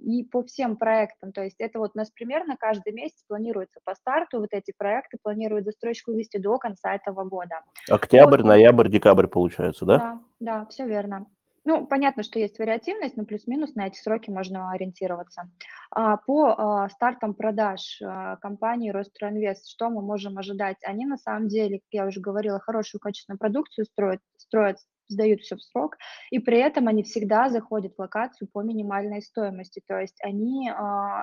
И 0.00 0.24
по 0.24 0.42
всем 0.42 0.76
проектам, 0.76 1.32
то 1.32 1.42
есть 1.42 1.56
это 1.58 1.78
вот 1.78 1.92
у 1.94 1.98
нас 1.98 2.10
примерно 2.10 2.56
каждый 2.56 2.92
месяц 2.92 3.22
планируется 3.28 3.80
по 3.84 3.94
старту, 3.94 4.40
вот 4.40 4.52
эти 4.52 4.72
проекты 4.76 5.18
планируют 5.22 5.66
застройщику 5.66 6.12
вывести 6.12 6.38
до 6.38 6.58
конца 6.58 6.94
этого 6.94 7.24
года. 7.24 7.60
Октябрь, 7.90 8.42
вот. 8.42 8.48
ноябрь, 8.48 8.88
декабрь 8.88 9.26
получается, 9.26 9.84
да? 9.84 9.98
Да, 9.98 10.20
да, 10.40 10.66
все 10.66 10.86
верно. 10.86 11.26
Ну, 11.66 11.86
понятно, 11.86 12.22
что 12.22 12.38
есть 12.38 12.58
вариативность, 12.58 13.16
но 13.16 13.24
плюс-минус 13.24 13.74
на 13.74 13.86
эти 13.86 13.98
сроки 13.98 14.28
можно 14.28 14.70
ориентироваться. 14.72 15.50
А, 15.90 16.18
по 16.18 16.54
а, 16.56 16.88
стартам 16.90 17.32
продаж 17.32 18.02
а, 18.02 18.36
компании 18.36 18.90
Ростройинвест, 18.90 19.70
что 19.70 19.88
мы 19.88 20.02
можем 20.02 20.36
ожидать? 20.36 20.76
Они 20.84 21.06
на 21.06 21.16
самом 21.16 21.48
деле, 21.48 21.78
как 21.78 21.88
я 21.90 22.06
уже 22.06 22.20
говорила, 22.20 22.60
хорошую 22.60 23.00
качественную 23.00 23.38
продукцию 23.38 23.86
строят, 23.86 24.20
строят 24.36 24.76
сдают 25.08 25.40
все 25.40 25.56
в 25.56 25.62
срок, 25.62 25.96
и 26.30 26.38
при 26.38 26.58
этом 26.58 26.88
они 26.88 27.02
всегда 27.02 27.48
заходят 27.48 27.94
в 27.94 28.00
локацию 28.00 28.48
по 28.52 28.62
минимальной 28.62 29.22
стоимости, 29.22 29.82
то 29.86 29.98
есть 29.98 30.16
они, 30.22 30.72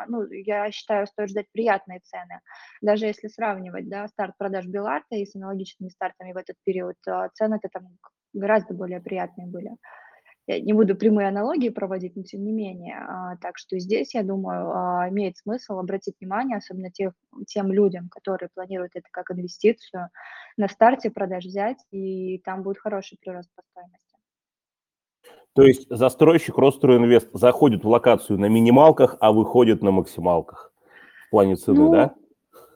ну, 0.08 0.30
я 0.32 0.72
считаю, 0.72 1.08
стоит 1.08 1.30
ждать 1.30 1.48
приятные 1.52 2.00
цены. 2.00 2.40
Даже 2.82 3.06
если 3.06 3.28
сравнивать, 3.28 3.90
да, 3.90 4.08
старт 4.08 4.36
продаж 4.38 4.66
Беларта 4.66 5.16
и 5.16 5.26
с 5.26 5.36
аналогичными 5.36 5.90
стартами 5.90 6.34
в 6.34 6.38
этот 6.38 6.56
период, 6.64 6.96
цены-то 7.34 7.70
там 7.70 7.98
гораздо 8.34 8.74
более 8.74 9.02
приятные 9.02 9.48
были. 9.48 9.72
Я 10.48 10.60
не 10.60 10.74
буду 10.74 10.96
прямые 10.96 11.28
аналогии 11.28 11.70
проводить, 11.70 12.16
но 12.16 12.24
тем 12.24 12.44
не 12.44 12.52
менее. 12.52 12.98
А, 12.98 13.38
так 13.38 13.58
что 13.58 13.78
здесь, 13.78 14.16
я 14.16 14.24
думаю, 14.24 14.72
а, 14.72 15.10
имеет 15.10 15.38
смысл 15.38 15.80
обратить 15.80 16.16
внимание, 16.20 16.58
особенно 16.58 16.92
тех, 16.92 17.14
тем 17.48 17.72
людям, 17.72 18.10
которые 18.10 18.50
планируют 18.54 18.92
это 18.96 19.08
как 19.12 19.32
инвестицию, 19.32 20.10
на 20.58 20.68
старте 20.68 21.12
продаж 21.12 21.46
взять, 21.46 21.78
и 21.92 22.40
там 22.40 22.64
будет 22.64 22.80
хороший 22.80 23.18
прирост 23.22 23.50
по 23.56 23.62
стоимости. 23.72 24.02
То 25.54 25.64
есть 25.64 25.88
застройщик 25.90 26.58
Ростройинвест 26.58 27.30
заходит 27.34 27.84
в 27.84 27.88
локацию 27.88 28.40
на 28.40 28.46
минималках, 28.46 29.18
а 29.20 29.32
выходит 29.32 29.82
на 29.82 29.92
максималках 29.92 30.74
в 31.28 31.30
плане 31.30 31.56
цены, 31.56 31.80
ну, 31.80 31.92
да? 31.92 32.16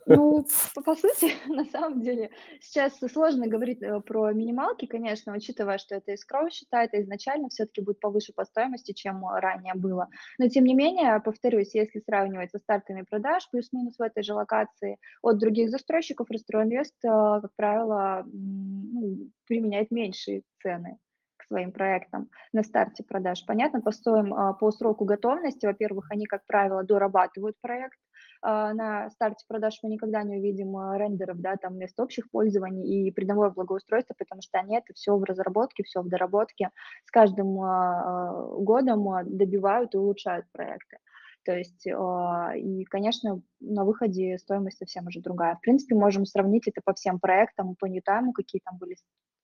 Ну, 0.06 0.46
по, 0.76 0.82
по 0.82 0.96
сути, 0.96 1.34
на 1.48 1.66
самом 1.66 2.02
деле, 2.02 2.30
сейчас 2.62 2.98
сложно 3.00 3.48
говорить 3.48 3.82
э, 3.82 4.00
про 4.02 4.32
минималки, 4.34 4.86
конечно, 4.86 5.34
учитывая, 5.34 5.78
что 5.78 5.96
это 5.96 6.14
искроу 6.14 6.50
считает, 6.52 6.94
и 6.94 7.02
изначально 7.02 7.50
все-таки 7.50 7.82
будет 7.82 8.00
повыше 8.00 8.34
по 8.34 8.46
стоимости, 8.46 8.92
чем 8.92 9.26
ранее 9.28 9.74
было. 9.74 10.10
Но, 10.38 10.48
тем 10.48 10.66
не 10.66 10.76
менее, 10.76 11.20
повторюсь, 11.22 11.74
если 11.74 12.00
сравнивать 12.00 12.52
со 12.52 12.60
стартами 12.60 13.02
продаж, 13.02 13.48
плюс-минус 13.52 13.98
в 13.98 14.02
этой 14.02 14.24
же 14.24 14.34
локации 14.34 14.98
от 15.22 15.40
других 15.40 15.70
застройщиков, 15.70 16.30
Ростройинвест, 16.30 16.96
э, 17.04 17.08
как 17.42 17.52
правило, 17.56 18.24
ну, 18.32 19.32
применяет 19.48 19.92
меньшие 19.92 20.44
цены 20.62 21.00
своим 21.48 21.72
проектам 21.72 22.30
на 22.54 22.64
старте 22.64 23.04
продаж. 23.04 23.44
Понятно, 23.46 23.82
по, 23.82 23.92
стоим, 23.92 24.34
э, 24.34 24.54
по 24.60 24.72
сроку 24.72 25.06
готовности, 25.06 25.66
во-первых, 25.66 26.08
они, 26.12 26.26
как 26.26 26.46
правило, 26.46 26.84
дорабатывают 26.84 27.56
проект, 27.62 27.98
а, 27.98 28.05
на 28.46 29.10
старте 29.10 29.44
продаж 29.48 29.80
мы 29.82 29.90
никогда 29.90 30.24
не 30.24 30.38
увидим 30.38 30.76
а, 30.78 30.98
рендеров, 30.98 31.40
да, 31.40 31.56
там 31.56 31.74
вместо 31.74 32.04
общих 32.04 32.30
пользований 32.30 33.08
и 33.08 33.12
придомовое 33.12 33.50
благоустройство, 33.50 34.14
потому 34.18 34.42
что 34.42 34.60
они 34.60 34.78
это 34.78 34.94
все 34.94 35.18
в 35.18 35.24
разработке, 35.24 35.84
все 35.84 36.02
в 36.02 36.10
доработке, 36.10 36.70
с 37.06 37.12
каждым 37.12 37.60
а, 37.62 38.32
годом 38.60 39.08
добивают 39.26 39.96
и 39.96 39.98
улучшают 39.98 40.46
проекты. 40.52 40.98
То 41.44 41.56
есть, 41.56 41.86
и, 41.86 42.86
конечно, 42.86 43.40
на 43.60 43.86
выходе 43.86 44.40
стоимость 44.40 44.80
совсем 44.80 45.06
уже 45.06 45.22
другая. 45.22 45.56
В 45.56 45.62
принципе, 45.62 45.94
можем 45.94 46.26
сравнить 46.26 46.68
это 46.68 46.82
по 46.84 46.96
всем 46.96 47.20
проектам, 47.20 47.76
по 47.76 47.86
Ньютайму, 47.86 48.34
какие 48.34 48.62
там 48.66 48.80
были 48.80 48.96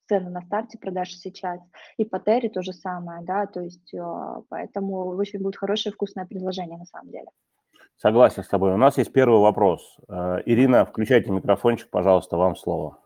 цены 0.07 0.31
на 0.31 0.41
старте 0.41 0.79
продаж 0.79 1.13
сейчас, 1.13 1.61
и 1.97 2.05
по 2.05 2.19
Терри 2.19 2.47
то 2.47 2.63
же 2.63 2.73
самое, 2.73 3.23
да, 3.23 3.45
то 3.45 3.61
есть, 3.61 3.93
поэтому 4.49 5.09
очень 5.09 5.43
будет 5.43 5.57
хорошее 5.57 5.93
вкусное 5.93 6.25
предложение 6.25 6.79
на 6.79 6.85
самом 6.85 7.11
деле. 7.11 7.27
Согласен 8.01 8.43
с 8.43 8.47
тобой. 8.47 8.73
У 8.73 8.77
нас 8.77 8.97
есть 8.97 9.13
первый 9.13 9.39
вопрос. 9.39 9.99
Э, 10.07 10.39
Ирина, 10.47 10.85
включайте 10.85 11.29
микрофончик, 11.29 11.87
пожалуйста, 11.91 12.35
вам 12.35 12.55
слово. 12.55 12.97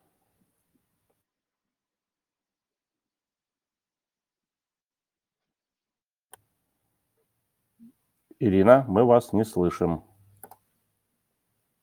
Ирина, 8.40 8.86
мы 8.88 9.04
вас 9.04 9.34
не 9.34 9.44
слышим. 9.44 10.06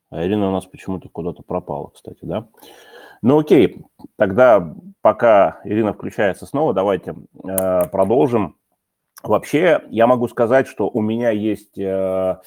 А 0.09 0.25
Ирина 0.25 0.49
у 0.49 0.53
нас 0.53 0.65
почему-то 0.65 1.11
куда-то 1.11 1.43
пропала, 1.43 1.89
кстати, 1.89 2.21
да? 2.23 2.49
Ну 3.21 3.39
окей, 3.39 3.85
тогда 4.17 4.75
пока 5.03 5.61
Ирина 5.65 5.93
включается 5.93 6.47
снова, 6.47 6.73
давайте 6.73 7.15
э, 7.45 7.89
продолжим. 7.89 8.57
Вообще, 9.23 9.85
я 9.91 10.07
могу 10.07 10.29
сказать, 10.29 10.67
что 10.67 10.89
у 10.89 11.03
меня 11.03 11.29
есть... 11.29 11.77
Э, 11.77 12.41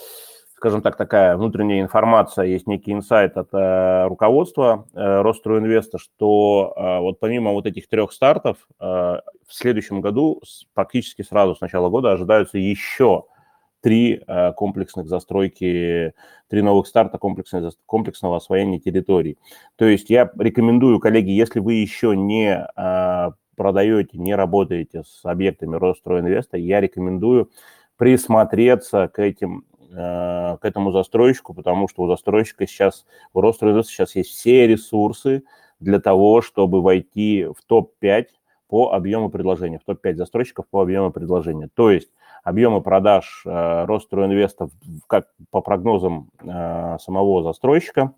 скажем 0.55 0.81
так, 0.81 0.95
такая 0.95 1.35
внутренняя 1.35 1.81
информация, 1.81 2.45
есть 2.45 2.65
некий 2.65 2.93
инсайт 2.93 3.37
от 3.37 3.53
э, 3.53 4.07
руководства 4.07 4.87
э, 4.93 5.21
Ростройинвеста, 5.21 5.97
что 5.97 6.73
э, 6.75 6.99
вот 6.99 7.19
помимо 7.19 7.51
вот 7.51 7.65
этих 7.65 7.87
трех 7.89 8.13
стартов, 8.13 8.57
э, 8.79 8.83
в 8.83 9.21
следующем 9.49 9.99
году 10.01 10.41
практически 10.73 11.23
сразу 11.23 11.55
с 11.55 11.61
начала 11.61 11.89
года 11.89 12.13
ожидаются 12.13 12.57
еще 12.57 13.25
три 13.81 14.23
э, 14.25 14.53
комплексных 14.53 15.07
застройки, 15.07 16.13
три 16.49 16.61
новых 16.61 16.87
старта 16.87 17.17
комплексного, 17.17 17.71
комплексного 17.85 18.37
освоения 18.37 18.79
территорий. 18.79 19.37
То 19.75 19.85
есть 19.85 20.09
я 20.09 20.31
рекомендую, 20.39 20.99
коллеги, 20.99 21.31
если 21.31 21.59
вы 21.59 21.73
еще 21.73 22.15
не 22.15 22.65
э, 22.75 23.31
продаете, 23.57 24.17
не 24.17 24.33
работаете 24.33 25.03
с 25.05 25.19
объектами 25.25 25.75
Ростройинвеста, 25.75 26.57
я 26.57 26.79
рекомендую 26.79 27.51
присмотреться 27.97 29.07
к 29.07 29.21
этим 29.21 29.65
к 29.95 30.59
этому 30.61 30.91
застройщику, 30.91 31.53
потому 31.53 31.87
что 31.87 32.03
у 32.03 32.07
застройщика 32.07 32.67
сейчас, 32.67 33.05
у 33.33 33.41
Ростройинвеста 33.41 33.91
сейчас 33.91 34.15
есть 34.15 34.31
все 34.31 34.67
ресурсы 34.67 35.43
для 35.79 35.99
того, 35.99 36.41
чтобы 36.41 36.81
войти 36.81 37.45
в 37.45 37.63
топ-5 37.65 38.25
по 38.67 38.91
объему 38.91 39.29
предложения, 39.29 39.79
в 39.79 39.83
топ-5 39.83 40.15
застройщиков 40.15 40.67
по 40.69 40.81
объему 40.81 41.11
предложения. 41.11 41.69
То 41.73 41.91
есть 41.91 42.11
объемы 42.43 42.81
продаж 42.81 43.43
э, 43.45 43.85
Ростройинвеста, 43.85 44.69
как 45.07 45.27
по 45.51 45.61
прогнозам 45.61 46.29
э, 46.41 46.97
самого 46.99 47.43
застройщика, 47.43 48.13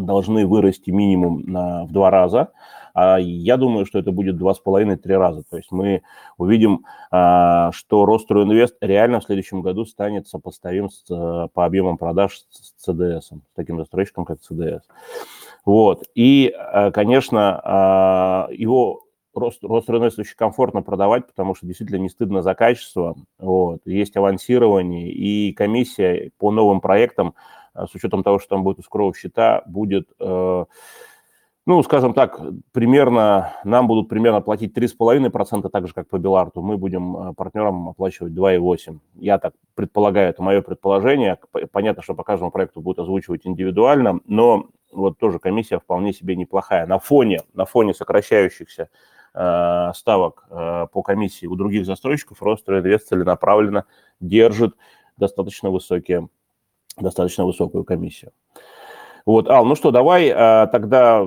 должны 0.00 0.46
вырасти 0.46 0.90
минимум 0.90 1.42
на, 1.46 1.84
в 1.84 1.92
два 1.92 2.10
раза. 2.10 2.52
А 2.94 3.18
я 3.18 3.56
думаю, 3.56 3.86
что 3.86 3.98
это 3.98 4.12
будет 4.12 4.36
два 4.36 4.54
с 4.54 4.58
половиной-три 4.58 5.14
раза. 5.14 5.42
То 5.48 5.56
есть 5.56 5.70
мы 5.70 6.02
увидим, 6.38 6.84
а, 7.10 7.70
что 7.72 8.04
Ростройинвест 8.04 8.76
реально 8.80 9.20
в 9.20 9.24
следующем 9.24 9.62
году 9.62 9.84
станет 9.84 10.28
сопоставим 10.28 10.90
с, 10.90 11.04
по 11.06 11.64
объемам 11.64 11.98
продаж 11.98 12.40
с 12.50 12.72
ЦДС, 12.78 13.28
с 13.28 13.32
таким 13.54 13.78
застройщиком, 13.78 14.24
как 14.24 14.40
ЦДС. 14.40 14.86
Вот. 15.64 16.04
И, 16.14 16.52
а, 16.56 16.90
конечно, 16.90 17.60
а, 17.62 18.48
его 18.50 19.04
Рост, 19.32 19.62
Ростройинвест 19.62 20.18
очень 20.18 20.36
комфортно 20.36 20.82
продавать, 20.82 21.26
потому 21.28 21.54
что 21.54 21.66
действительно 21.66 21.98
не 21.98 22.08
стыдно 22.08 22.42
за 22.42 22.54
качество. 22.54 23.16
Вот. 23.38 23.80
Есть 23.84 24.16
авансирование, 24.16 25.12
и 25.12 25.52
комиссия 25.52 26.32
по 26.38 26.50
новым 26.50 26.80
проектам, 26.80 27.34
с 27.74 27.94
учетом 27.94 28.22
того, 28.22 28.38
что 28.38 28.50
там 28.50 28.62
будет 28.62 28.78
ускров 28.78 29.16
счета, 29.16 29.62
будет 29.66 30.08
э, 30.18 30.64
ну, 31.66 31.82
скажем 31.82 32.14
так, 32.14 32.40
примерно, 32.72 33.52
нам 33.64 33.86
будут 33.86 34.08
примерно 34.08 34.40
платить 34.40 34.76
3,5%, 34.76 35.68
так 35.68 35.86
же, 35.86 35.94
как 35.94 36.08
по 36.08 36.18
Беларту, 36.18 36.62
мы 36.62 36.76
будем 36.76 37.16
э, 37.16 37.34
партнерам 37.34 37.90
оплачивать 37.90 38.32
2,8%. 38.32 38.98
Я 39.16 39.38
так 39.38 39.54
предполагаю, 39.74 40.30
это 40.30 40.42
мое 40.42 40.62
предположение. 40.62 41.38
Понятно, 41.70 42.02
что 42.02 42.14
по 42.14 42.24
каждому 42.24 42.50
проекту 42.50 42.80
будут 42.80 43.00
озвучивать 43.00 43.46
индивидуально, 43.46 44.20
но 44.26 44.70
вот 44.90 45.18
тоже 45.18 45.38
комиссия 45.38 45.78
вполне 45.78 46.12
себе 46.12 46.34
неплохая. 46.34 46.86
На 46.86 46.98
фоне, 46.98 47.42
на 47.52 47.66
фоне 47.66 47.94
сокращающихся 47.94 48.88
э, 49.34 49.90
ставок 49.94 50.48
по 50.48 51.02
комиссии 51.04 51.46
у 51.46 51.54
других 51.54 51.86
застройщиков 51.86 52.42
Ростройинвест 52.42 53.06
целенаправленно 53.06 53.84
держит 54.18 54.74
достаточно 55.18 55.70
высокие 55.70 56.28
достаточно 57.00 57.44
высокую 57.44 57.84
комиссию. 57.84 58.32
Вот, 59.26 59.48
Ал, 59.48 59.64
ну 59.64 59.74
что, 59.74 59.90
давай 59.90 60.30
а, 60.30 60.66
тогда, 60.66 61.26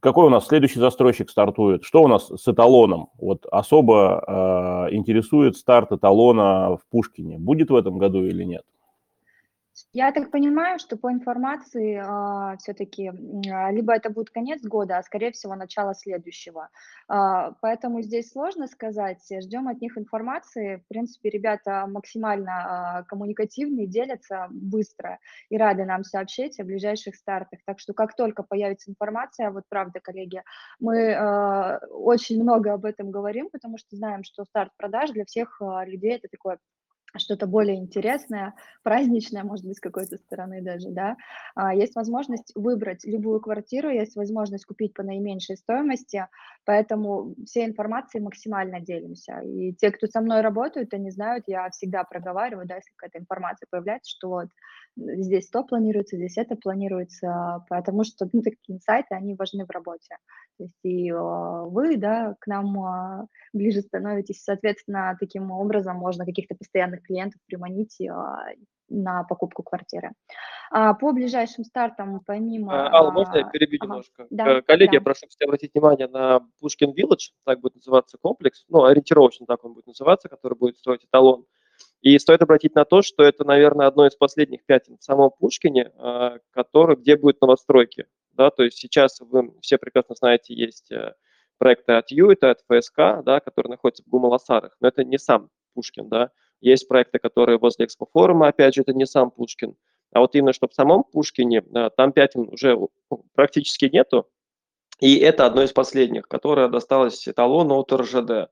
какой 0.00 0.26
у 0.26 0.28
нас 0.28 0.46
следующий 0.46 0.80
застройщик 0.80 1.30
стартует? 1.30 1.84
Что 1.84 2.02
у 2.02 2.08
нас 2.08 2.28
с 2.28 2.48
эталоном? 2.48 3.10
Вот 3.18 3.46
особо 3.50 4.24
а, 4.26 4.86
интересует 4.90 5.56
старт 5.56 5.92
эталона 5.92 6.76
в 6.76 6.80
Пушкине. 6.90 7.38
Будет 7.38 7.70
в 7.70 7.76
этом 7.76 7.98
году 7.98 8.24
или 8.24 8.44
нет? 8.44 8.62
Я 9.94 10.10
так 10.10 10.30
понимаю, 10.30 10.78
что 10.78 10.96
по 10.96 11.12
информации 11.12 12.00
а, 12.02 12.56
все-таки 12.56 13.08
а, 13.08 13.70
либо 13.70 13.92
это 13.92 14.08
будет 14.08 14.30
конец 14.30 14.62
года, 14.62 14.96
а 14.96 15.02
скорее 15.02 15.32
всего 15.32 15.54
начало 15.54 15.94
следующего. 15.94 16.70
А, 17.08 17.52
поэтому 17.60 18.00
здесь 18.00 18.30
сложно 18.30 18.68
сказать. 18.68 19.22
Ждем 19.30 19.68
от 19.68 19.82
них 19.82 19.98
информации. 19.98 20.76
В 20.76 20.88
принципе, 20.88 21.28
ребята 21.28 21.84
максимально 21.86 22.52
а, 22.52 23.02
коммуникативные, 23.02 23.86
делятся 23.86 24.48
быстро 24.50 25.18
и 25.50 25.58
рады 25.58 25.84
нам 25.84 26.04
сообщить 26.04 26.58
о 26.58 26.64
ближайших 26.64 27.14
стартах. 27.14 27.60
Так 27.66 27.78
что 27.78 27.92
как 27.92 28.16
только 28.16 28.42
появится 28.42 28.90
информация, 28.90 29.50
вот 29.50 29.64
правда, 29.68 30.00
коллеги, 30.00 30.42
мы 30.80 31.12
а, 31.12 31.80
очень 31.90 32.42
много 32.42 32.72
об 32.72 32.86
этом 32.86 33.10
говорим, 33.10 33.50
потому 33.52 33.76
что 33.76 33.94
знаем, 33.94 34.24
что 34.24 34.44
старт 34.44 34.72
продаж 34.78 35.10
для 35.10 35.26
всех 35.26 35.60
а, 35.60 35.84
людей 35.84 36.16
это 36.16 36.28
такое 36.28 36.56
что-то 37.18 37.46
более 37.46 37.76
интересное, 37.76 38.54
праздничное, 38.82 39.44
может 39.44 39.64
быть, 39.66 39.76
с 39.76 39.80
какой-то 39.80 40.16
стороны 40.18 40.62
даже, 40.62 40.90
да, 40.90 41.16
а, 41.54 41.74
есть 41.74 41.94
возможность 41.94 42.52
выбрать 42.54 43.04
любую 43.04 43.40
квартиру, 43.40 43.90
есть 43.90 44.16
возможность 44.16 44.64
купить 44.64 44.94
по 44.94 45.02
наименьшей 45.02 45.56
стоимости, 45.56 46.26
поэтому 46.64 47.34
всей 47.46 47.66
информацией 47.66 48.22
максимально 48.22 48.80
делимся. 48.80 49.40
И 49.40 49.72
те, 49.74 49.90
кто 49.90 50.06
со 50.06 50.20
мной 50.20 50.40
работают, 50.40 50.94
они 50.94 51.10
знают, 51.10 51.44
я 51.46 51.68
всегда 51.70 52.04
проговариваю, 52.04 52.66
да, 52.66 52.76
если 52.76 52.90
какая-то 52.96 53.18
информация 53.18 53.66
появляется, 53.70 54.10
что 54.10 54.28
вот 54.28 54.48
здесь 54.96 55.48
то 55.48 55.64
планируется, 55.64 56.16
здесь 56.16 56.36
это 56.36 56.56
планируется, 56.56 57.64
потому 57.68 58.04
что 58.04 58.28
ну, 58.32 58.42
такие 58.42 58.76
инсайты, 58.76 59.14
они 59.14 59.34
важны 59.34 59.64
в 59.64 59.70
работе. 59.70 60.16
То 60.58 60.64
есть 60.64 60.78
и 60.82 61.10
э, 61.10 61.14
вы, 61.14 61.96
да, 61.96 62.36
к 62.40 62.46
нам 62.46 62.84
э, 62.84 63.26
ближе 63.52 63.80
становитесь, 63.80 64.42
соответственно, 64.42 65.16
таким 65.18 65.50
образом 65.50 65.96
можно 65.96 66.24
каких-то 66.24 66.54
постоянных 66.54 67.02
клиентов 67.02 67.40
приманить 67.46 68.00
э, 68.00 68.12
на 68.88 69.24
покупку 69.24 69.62
квартиры. 69.62 70.12
А 70.70 70.94
по 70.94 71.12
ближайшим 71.12 71.64
стартам, 71.64 72.20
помимо... 72.26 72.88
А, 72.88 72.94
Алла, 72.94 73.10
можно 73.10 73.38
я 73.38 73.44
перебью 73.44 73.78
ага. 73.80 73.86
немножко? 73.86 74.26
Да, 74.30 74.60
Коллеги, 74.62 74.90
да. 74.90 74.96
я 74.96 75.00
прошу 75.00 75.26
вас 75.26 75.36
обратить 75.42 75.72
внимание 75.74 76.08
на 76.08 76.40
Пушкин 76.60 76.90
Village, 76.90 77.32
так 77.44 77.60
будет 77.60 77.76
называться 77.76 78.18
комплекс, 78.18 78.64
ну, 78.68 78.84
ориентировочно 78.84 79.46
так 79.46 79.64
он 79.64 79.74
будет 79.74 79.86
называться, 79.86 80.28
который 80.28 80.56
будет 80.56 80.76
строить 80.76 81.04
эталон. 81.04 81.46
И 82.02 82.18
стоит 82.18 82.42
обратить 82.42 82.74
на 82.74 82.84
то, 82.84 83.00
что 83.00 83.22
это, 83.22 83.44
наверное, 83.44 83.86
одно 83.86 84.06
из 84.06 84.16
последних 84.16 84.64
пятен 84.64 84.98
в 84.98 85.04
самом 85.04 85.30
Пушкине, 85.38 85.92
а, 85.96 86.38
который, 86.50 86.96
где 86.96 87.16
будут 87.16 87.40
новостройки. 87.40 88.06
Да, 88.32 88.50
то 88.50 88.64
есть 88.64 88.76
сейчас 88.78 89.20
вы 89.20 89.54
все 89.60 89.78
прекрасно 89.78 90.14
знаете, 90.14 90.54
есть 90.54 90.90
э, 90.90 91.14
проекты 91.58 91.92
от 91.92 92.10
Юита, 92.10 92.50
от 92.50 92.60
ФСК, 92.60 93.22
да, 93.24 93.40
которые 93.40 93.70
находятся 93.70 94.02
в 94.02 94.08
Гумаласарах, 94.08 94.74
но 94.80 94.88
это 94.88 95.04
не 95.04 95.18
сам 95.18 95.50
Пушкин, 95.74 96.08
да. 96.08 96.30
Есть 96.60 96.88
проекты, 96.88 97.18
которые 97.18 97.58
возле 97.58 97.84
Экспофорума, 97.84 98.48
опять 98.48 98.74
же, 98.74 98.80
это 98.80 98.94
не 98.94 99.06
сам 99.06 99.30
Пушкин. 99.30 99.76
А 100.12 100.20
вот 100.20 100.34
именно, 100.34 100.52
что 100.54 100.66
в 100.66 100.74
самом 100.74 101.04
Пушкине, 101.04 101.62
э, 101.74 101.90
там 101.96 102.12
пятен 102.12 102.48
уже 102.48 102.76
практически 103.34 103.84
нету, 103.84 104.26
и 104.98 105.18
это 105.18 105.46
одно 105.46 105.62
из 105.62 105.72
последних, 105.72 106.26
которое 106.26 106.68
досталось 106.68 107.28
эталону 107.28 107.74
от 107.76 107.92
РЖД. 107.92 108.50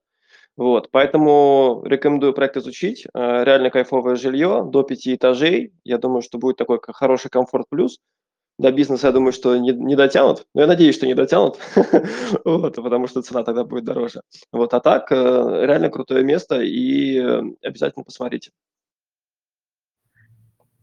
Вот, 0.60 0.90
поэтому 0.90 1.82
рекомендую 1.86 2.34
проект 2.34 2.58
изучить. 2.58 3.06
Э, 3.14 3.44
реально 3.44 3.70
кайфовое 3.70 4.16
жилье 4.16 4.62
до 4.62 4.82
пяти 4.82 5.14
этажей. 5.14 5.72
Я 5.84 5.96
думаю, 5.96 6.20
что 6.20 6.36
будет 6.36 6.58
такой 6.58 6.78
хороший 6.82 7.30
комфорт 7.30 7.66
плюс. 7.70 7.98
До 8.58 8.70
бизнеса, 8.70 9.06
я 9.06 9.14
думаю, 9.14 9.32
что 9.32 9.56
не, 9.56 9.72
не 9.72 9.96
дотянут. 9.96 10.44
Но 10.54 10.60
я 10.60 10.66
надеюсь, 10.66 10.96
что 10.96 11.06
не 11.06 11.14
дотянут, 11.14 11.58
вот, 12.44 12.74
потому 12.76 13.06
что 13.06 13.22
цена 13.22 13.42
тогда 13.42 13.64
будет 13.64 13.84
дороже. 13.84 14.20
Вот, 14.52 14.74
а 14.74 14.80
так, 14.80 15.10
э, 15.10 15.14
реально 15.64 15.88
крутое 15.88 16.24
место 16.24 16.60
и 16.60 17.18
э, 17.18 17.40
обязательно 17.62 18.04
посмотрите. 18.04 18.50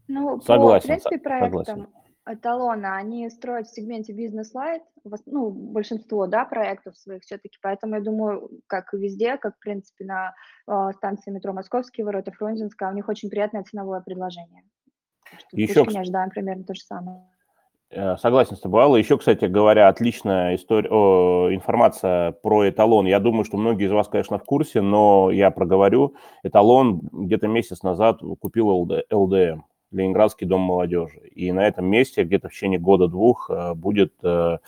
Ну, 0.08 0.40
согласен, 0.40 0.88
по, 0.88 0.94
в 0.94 1.02
принципе, 1.02 1.18
проектам, 1.18 1.64
согласен 1.64 1.86
эталона, 2.28 2.96
они 2.96 3.28
строят 3.30 3.66
в 3.66 3.74
сегменте 3.74 4.12
бизнес-лайт, 4.12 4.82
ну, 5.26 5.50
большинство, 5.50 6.26
да, 6.26 6.44
проектов 6.44 6.96
своих 6.96 7.22
все-таки, 7.22 7.58
поэтому 7.62 7.94
я 7.94 8.00
думаю, 8.00 8.50
как 8.66 8.92
и 8.94 8.98
везде, 8.98 9.36
как, 9.36 9.56
в 9.56 9.60
принципе, 9.60 10.04
на 10.04 10.34
э, 10.66 10.92
станции 10.96 11.30
метро 11.30 11.52
Московские 11.52 12.04
ворота, 12.04 12.32
Фрунзенская, 12.32 12.90
у 12.90 12.94
них 12.94 13.08
очень 13.08 13.30
приятное 13.30 13.64
ценовое 13.64 14.00
предложение. 14.00 14.62
Еще, 15.52 15.84
не 15.84 15.98
ожидаем 15.98 16.30
примерно 16.30 16.64
то 16.64 16.74
же 16.74 16.80
самое. 16.80 17.22
Э, 17.90 18.16
согласен 18.18 18.56
с 18.56 18.60
тобой, 18.60 18.82
Алла. 18.82 18.96
Еще, 18.96 19.16
кстати 19.16 19.46
говоря, 19.46 19.88
отличная 19.88 20.54
история, 20.56 20.90
о, 20.90 21.48
информация 21.52 22.32
про 22.32 22.68
эталон. 22.68 23.06
Я 23.06 23.18
думаю, 23.18 23.44
что 23.44 23.56
многие 23.56 23.86
из 23.86 23.92
вас, 23.92 24.08
конечно, 24.08 24.38
в 24.38 24.44
курсе, 24.44 24.80
но 24.82 25.30
я 25.30 25.50
проговорю. 25.50 26.14
Эталон 26.42 27.00
где-то 27.12 27.46
месяц 27.46 27.82
назад 27.82 28.20
купил 28.40 28.68
ЛД, 28.68 29.04
ЛДМ. 29.10 29.62
Ленинградский 29.90 30.46
дом 30.46 30.60
молодежи. 30.60 31.20
И 31.34 31.50
на 31.52 31.66
этом 31.66 31.86
месте 31.86 32.24
где-то 32.24 32.48
в 32.48 32.52
течение 32.52 32.78
года-двух 32.78 33.50
э, 33.50 33.74
будет 33.74 34.12
э, 34.22 34.58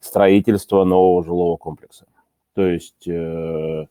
строительство 0.00 0.84
нового 0.84 1.24
жилого 1.24 1.56
комплекса. 1.56 2.06
То 2.54 2.66
есть 2.66 3.06
э, 3.08 3.86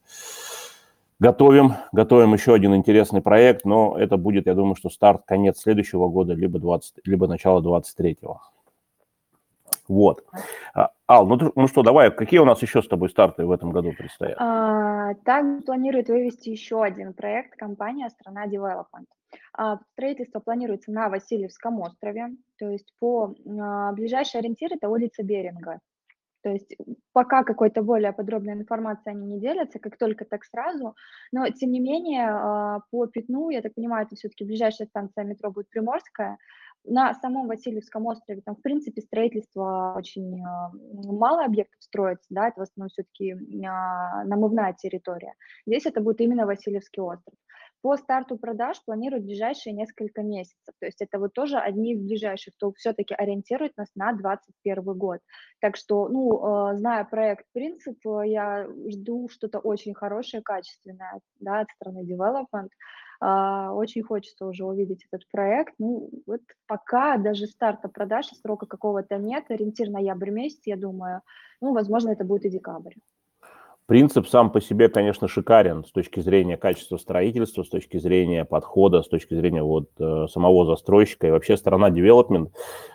готовим, 1.19 1.73
готовим 1.91 2.33
еще 2.33 2.53
один 2.53 2.75
интересный 2.75 3.21
проект, 3.21 3.65
но 3.65 3.97
это 3.97 4.17
будет, 4.17 4.47
я 4.47 4.55
думаю, 4.55 4.75
что 4.75 4.89
старт 4.89 5.23
конец 5.25 5.59
следующего 5.59 6.07
года, 6.07 6.33
либо, 6.33 6.59
20, 6.59 7.01
либо 7.05 7.27
начало 7.27 7.61
23-го. 7.61 8.41
Вот. 9.87 10.23
А, 10.73 10.91
Ал, 11.07 11.25
ну, 11.25 11.51
ну 11.55 11.67
что, 11.67 11.81
давай, 11.81 12.11
какие 12.11 12.39
у 12.39 12.45
нас 12.45 12.61
еще 12.61 12.81
с 12.81 12.87
тобой 12.87 13.09
старты 13.09 13.45
в 13.45 13.51
этом 13.51 13.71
году 13.71 13.91
предстоят? 13.97 14.37
А, 14.39 15.13
так 15.25 15.65
планирует 15.65 16.09
вывести 16.09 16.49
еще 16.49 16.83
один 16.83 17.13
проект 17.13 17.55
компания 17.55 18.09
«Страна 18.09 18.45
Development». 18.45 19.05
А, 19.61 19.77
строительство 19.91 20.39
планируется 20.39 20.89
на 20.89 21.09
Васильевском 21.09 21.81
острове, 21.81 22.29
то 22.57 22.69
есть 22.69 22.93
по 22.97 23.35
а, 23.45 23.91
ближайший 23.91 24.37
ориентир 24.37 24.71
это 24.71 24.87
улица 24.87 25.21
Беринга. 25.21 25.81
То 26.43 26.49
есть 26.49 26.77
пока 27.11 27.43
какой-то 27.43 27.81
более 27.83 28.13
подробной 28.13 28.53
информации 28.53 29.09
они 29.09 29.25
не 29.25 29.41
делятся, 29.41 29.79
как 29.79 29.97
только 29.97 30.23
так 30.23 30.45
сразу, 30.45 30.95
но 31.33 31.49
тем 31.49 31.71
не 31.71 31.81
менее 31.81 32.29
а, 32.29 32.79
по 32.89 33.07
Пятну, 33.07 33.49
я 33.49 33.61
так 33.61 33.75
понимаю, 33.75 34.05
это 34.05 34.15
все-таки 34.15 34.45
ближайшая 34.45 34.87
станция 34.87 35.25
метро 35.25 35.51
будет 35.51 35.69
Приморская, 35.69 36.37
на 36.85 37.13
самом 37.15 37.47
Васильевском 37.47 38.05
острове 38.05 38.39
там, 38.39 38.55
в 38.55 38.61
принципе, 38.61 39.01
строительство 39.01 39.93
очень 39.97 40.41
мало 40.71 41.43
объектов 41.43 41.83
строится, 41.83 42.27
да, 42.29 42.47
это 42.47 42.61
в 42.61 42.63
основном 42.63 42.87
все-таки 42.91 43.33
намывная 43.33 44.71
территория. 44.71 45.33
Здесь 45.67 45.85
это 45.85 45.99
будет 45.99 46.21
именно 46.21 46.45
Васильевский 46.45 47.01
остров. 47.01 47.35
По 47.81 47.95
старту 47.97 48.37
продаж 48.37 48.81
планируют 48.85 49.25
ближайшие 49.25 49.73
несколько 49.73 50.21
месяцев. 50.21 50.73
То 50.79 50.85
есть 50.85 51.01
это 51.01 51.17
вот 51.17 51.33
тоже 51.33 51.57
одни 51.57 51.93
из 51.93 52.01
ближайших, 52.01 52.53
кто 52.55 52.73
все-таки 52.73 53.13
ориентирует 53.13 53.77
нас 53.77 53.87
на 53.95 54.11
2021 54.11 54.97
год. 54.97 55.19
Так 55.61 55.77
что, 55.77 56.09
ну, 56.09 56.71
э, 56.71 56.77
зная 56.77 57.05
проект 57.05 57.45
принцип, 57.53 57.97
я 58.25 58.67
жду 58.89 59.29
что-то 59.29 59.59
очень 59.59 59.93
хорошее, 59.93 60.43
качественное 60.43 61.21
да, 61.39 61.61
от 61.61 61.69
страны 61.71 62.03
development. 62.03 62.69
Uh, 63.21 63.73
очень 63.73 64.01
хочется 64.01 64.45
уже 64.45 64.63
увидеть 64.63 65.05
этот 65.11 65.27
проект. 65.29 65.73
Ну, 65.77 66.09
вот 66.25 66.39
пока 66.67 67.17
даже 67.17 67.47
старта 67.47 67.89
продаж 67.89 68.27
срока 68.27 68.65
какого-то 68.65 69.17
нет, 69.17 69.43
ориентир 69.49 69.89
ноябрь 69.89 70.29
месяц, 70.29 70.61
я 70.63 70.77
думаю. 70.77 71.21
Ну, 71.59 71.73
возможно, 71.73 72.11
это 72.11 72.23
будет 72.23 72.45
и 72.45 72.49
декабрь. 72.49 72.93
Принцип 73.89 74.27
сам 74.27 74.51
по 74.51 74.61
себе, 74.61 74.87
конечно, 74.87 75.27
шикарен 75.27 75.83
с 75.83 75.89
точки 75.89 76.19
зрения 76.19 76.57
качества 76.57 76.97
строительства, 76.97 77.63
с 77.63 77.69
точки 77.69 77.97
зрения 77.97 78.45
подхода, 78.45 79.01
с 79.01 79.07
точки 79.07 79.33
зрения 79.33 79.63
вот 79.63 79.89
э, 79.97 80.27
самого 80.29 80.63
застройщика 80.67 81.25
и 81.25 81.31
вообще 81.31 81.57
сторона 81.57 81.89
development. 81.89 82.51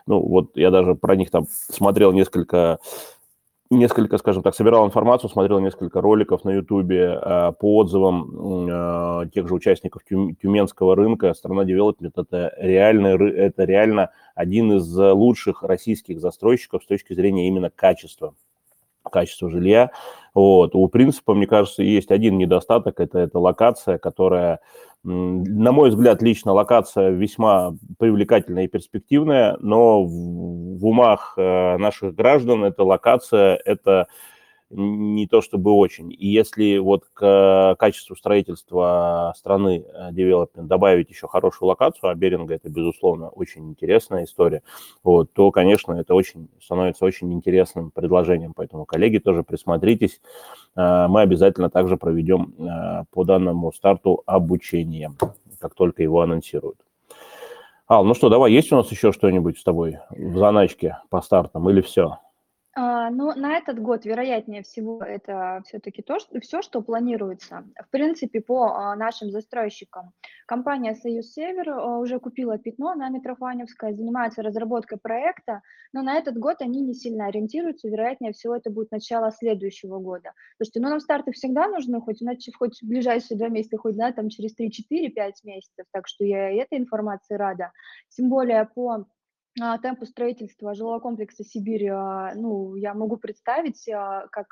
Ну, 0.07 0.20
вот 0.20 0.57
я 0.57 0.70
даже 0.70 0.94
про 0.94 1.16
них 1.16 1.33
там 1.33 1.46
смотрел 1.50 2.12
несколько, 2.12 2.78
несколько, 3.70 4.18
скажем 4.18 4.44
так, 4.44 4.54
собирал 4.54 4.87
информацию, 4.87 5.30
смотрел 5.30 5.59
несколько 5.59 6.00
роликов 6.00 6.44
на 6.44 6.50
Ютубе 6.50 7.18
э, 7.20 7.52
по 7.59 7.78
отзывам 7.78 8.68
э, 8.68 9.30
тех 9.35 9.48
же 9.48 9.54
участников 9.54 10.04
тюм, 10.04 10.37
тюменского 10.37 10.94
рынка. 10.94 11.35
Страна 11.35 11.64
development 11.64 12.12
это 12.14 12.54
реально, 12.57 13.09
это 13.09 13.64
реально 13.64 14.11
один 14.37 14.74
из 14.74 14.96
лучших 14.96 15.64
российских 15.64 16.20
застройщиков 16.20 16.85
с 16.85 16.87
точки 16.87 17.14
зрения 17.14 17.48
именно 17.48 17.68
качества 17.68 18.35
качества 19.14 19.48
жилья. 19.48 19.90
Вот. 20.35 20.74
У 20.74 20.88
принципа, 20.88 21.35
мне 21.35 21.46
кажется, 21.46 21.83
есть 21.83 22.11
один 22.11 22.37
недостаток, 22.37 22.98
это, 22.98 23.20
это 23.20 23.38
локация, 23.38 23.98
которая, 23.98 24.59
на 25.05 25.70
мой 25.72 25.90
взгляд, 25.90 26.20
лично 26.22 26.53
локация 26.53 27.11
весьма 27.11 27.77
привлекательная 27.98 28.64
и 28.64 28.68
перспективная, 28.68 29.57
но 29.61 30.03
в, 30.03 30.11
в 30.79 30.87
умах 30.87 31.35
э, 31.37 31.77
наших 31.79 32.14
граждан 32.16 32.64
эта 32.64 32.83
локация– 32.83 33.55
это 33.64 34.09
не 34.76 35.26
то 35.26 35.40
чтобы 35.40 35.72
очень. 35.72 36.12
И 36.12 36.26
если 36.26 36.78
вот 36.78 37.04
к 37.14 37.76
качеству 37.78 38.16
строительства 38.16 39.32
страны 39.37 39.84
development 40.12 40.64
добавить 40.64 41.10
еще 41.10 41.28
хорошую 41.28 41.68
локацию, 41.68 42.10
а 42.10 42.14
Беринга 42.14 42.54
это, 42.54 42.68
безусловно, 42.68 43.28
очень 43.28 43.68
интересная 43.70 44.24
история, 44.24 44.62
вот, 45.02 45.32
то, 45.32 45.50
конечно, 45.50 45.92
это 45.92 46.14
очень 46.14 46.48
становится 46.60 47.04
очень 47.04 47.32
интересным 47.32 47.90
предложением. 47.90 48.52
Поэтому, 48.54 48.84
коллеги, 48.84 49.18
тоже 49.18 49.42
присмотритесь. 49.42 50.20
Мы 50.74 51.20
обязательно 51.20 51.70
также 51.70 51.96
проведем 51.96 53.06
по 53.12 53.24
данному 53.24 53.72
старту 53.72 54.22
обучение, 54.26 55.12
как 55.60 55.74
только 55.74 56.02
его 56.02 56.20
анонсируют. 56.20 56.78
Ал, 57.87 58.02
ну 58.04 58.14
что, 58.14 58.30
давай, 58.30 58.50
есть 58.50 58.72
у 58.72 58.76
нас 58.76 58.90
еще 58.90 59.12
что-нибудь 59.12 59.58
с 59.58 59.62
тобой 59.62 59.98
в 60.10 60.38
заначке 60.38 60.98
по 61.10 61.20
стартам 61.20 61.68
или 61.68 61.82
все? 61.82 62.18
А, 62.76 63.08
ну, 63.10 63.32
на 63.37 63.56
этот 63.56 63.78
год, 63.78 64.04
вероятнее 64.04 64.62
всего, 64.64 65.00
это 65.00 65.62
все-таки 65.64 66.02
то, 66.02 66.18
что, 66.18 66.40
все, 66.40 66.60
что 66.60 66.82
планируется. 66.82 67.64
В 67.80 67.88
принципе, 67.90 68.40
по 68.40 68.66
а, 68.66 68.96
нашим 68.96 69.30
застройщикам, 69.30 70.10
компания 70.46 70.96
«Союз 70.96 71.32
Север» 71.32 71.70
а, 71.70 71.98
уже 71.98 72.18
купила 72.18 72.58
пятно 72.58 72.94
на 72.96 73.08
Митрофаневской, 73.10 73.94
занимается 73.94 74.42
разработкой 74.42 74.98
проекта, 74.98 75.62
но 75.92 76.02
на 76.02 76.16
этот 76.16 76.37
год 76.37 76.56
они 76.62 76.80
не 76.80 76.94
сильно 76.94 77.26
ориентируются, 77.26 77.88
вероятнее 77.88 78.32
всего, 78.32 78.56
это 78.56 78.70
будет 78.70 78.90
начало 78.90 79.30
следующего 79.30 80.00
года. 80.00 80.32
Что, 80.60 80.80
ну, 80.80 80.88
нам 80.88 80.98
старты 80.98 81.30
всегда 81.30 81.68
нужны, 81.68 82.00
хоть, 82.00 82.24
иначе, 82.24 82.50
хоть 82.58 82.82
в 82.82 82.88
ближайшие 82.88 83.38
два 83.38 83.50
месяца, 83.50 83.78
хоть, 83.78 83.94
да, 83.96 84.10
там 84.10 84.30
через 84.30 84.52
3-4-5 84.58 85.32
месяцев, 85.44 85.87
так 85.92 86.08
что 86.08 86.24
я 86.24 86.50
этой 86.50 86.78
информации 86.78 87.37
рада. 87.37 87.70
Тем 88.08 88.28
более 88.30 88.68
по 88.74 89.06
а, 89.61 89.79
темпу 89.79 90.05
строительства 90.07 90.75
жилого 90.75 90.99
комплекса 90.99 91.45
Сибирь, 91.45 91.88
а, 91.88 92.35
ну, 92.35 92.75
я 92.75 92.95
могу 92.95 93.17
представить, 93.17 93.88
а, 93.88 94.27
как 94.33 94.47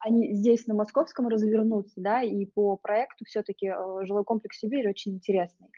они 0.00 0.34
здесь 0.34 0.66
на 0.66 0.74
Московском 0.74 1.28
развернутся, 1.28 1.94
да, 1.96 2.22
и 2.22 2.44
по 2.44 2.76
проекту 2.76 3.24
все-таки 3.24 3.72
жилой 4.04 4.24
комплекс 4.24 4.58
Сибирь 4.58 4.88
очень 4.88 5.14
интересный. 5.14 5.68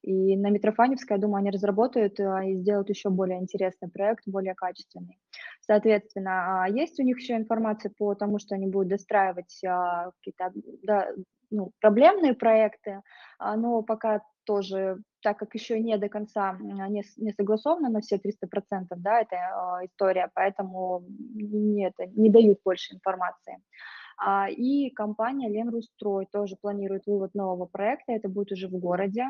И 0.00 0.36
на 0.36 0.48
Митрофаневской, 0.48 1.16
я 1.16 1.20
думаю, 1.20 1.40
они 1.40 1.50
разработают 1.50 2.18
и 2.18 2.54
сделают 2.56 2.88
еще 2.88 3.10
более 3.10 3.38
интересный 3.40 3.90
проект, 3.90 4.24
более 4.26 4.54
качественный. 4.54 5.18
Соответственно, 5.60 6.66
есть 6.70 6.98
у 6.98 7.02
них 7.02 7.18
еще 7.20 7.36
информация 7.36 7.92
по 7.96 8.14
тому, 8.14 8.38
что 8.38 8.54
они 8.54 8.66
будут 8.66 8.88
достраивать 8.88 9.60
какие-то 9.60 10.52
да, 10.82 11.08
ну, 11.50 11.70
проблемные 11.80 12.34
проекты, 12.34 13.02
но 13.38 13.82
пока 13.82 14.22
тоже, 14.44 14.98
так 15.24 15.38
как 15.38 15.54
еще 15.54 15.80
не 15.80 15.96
до 15.96 16.08
конца 16.08 16.56
не, 16.60 17.02
не 17.16 17.32
согласовано 17.32 17.88
на 17.88 18.00
все 18.00 18.16
300%, 18.16 18.84
да, 18.96 19.22
эта 19.22 19.36
э, 19.36 19.86
история, 19.86 20.30
поэтому 20.34 21.02
не, 21.34 21.86
это, 21.88 22.06
не 22.06 22.30
дают 22.30 22.58
больше 22.64 22.94
информации. 22.94 23.56
А, 24.18 24.48
и 24.50 24.90
компания 24.90 25.48
Ленрустрой 25.48 26.26
тоже 26.30 26.56
планирует 26.60 27.06
вывод 27.06 27.34
нового 27.34 27.64
проекта, 27.64 28.12
это 28.12 28.28
будет 28.28 28.52
уже 28.52 28.68
в 28.68 28.78
городе. 28.78 29.24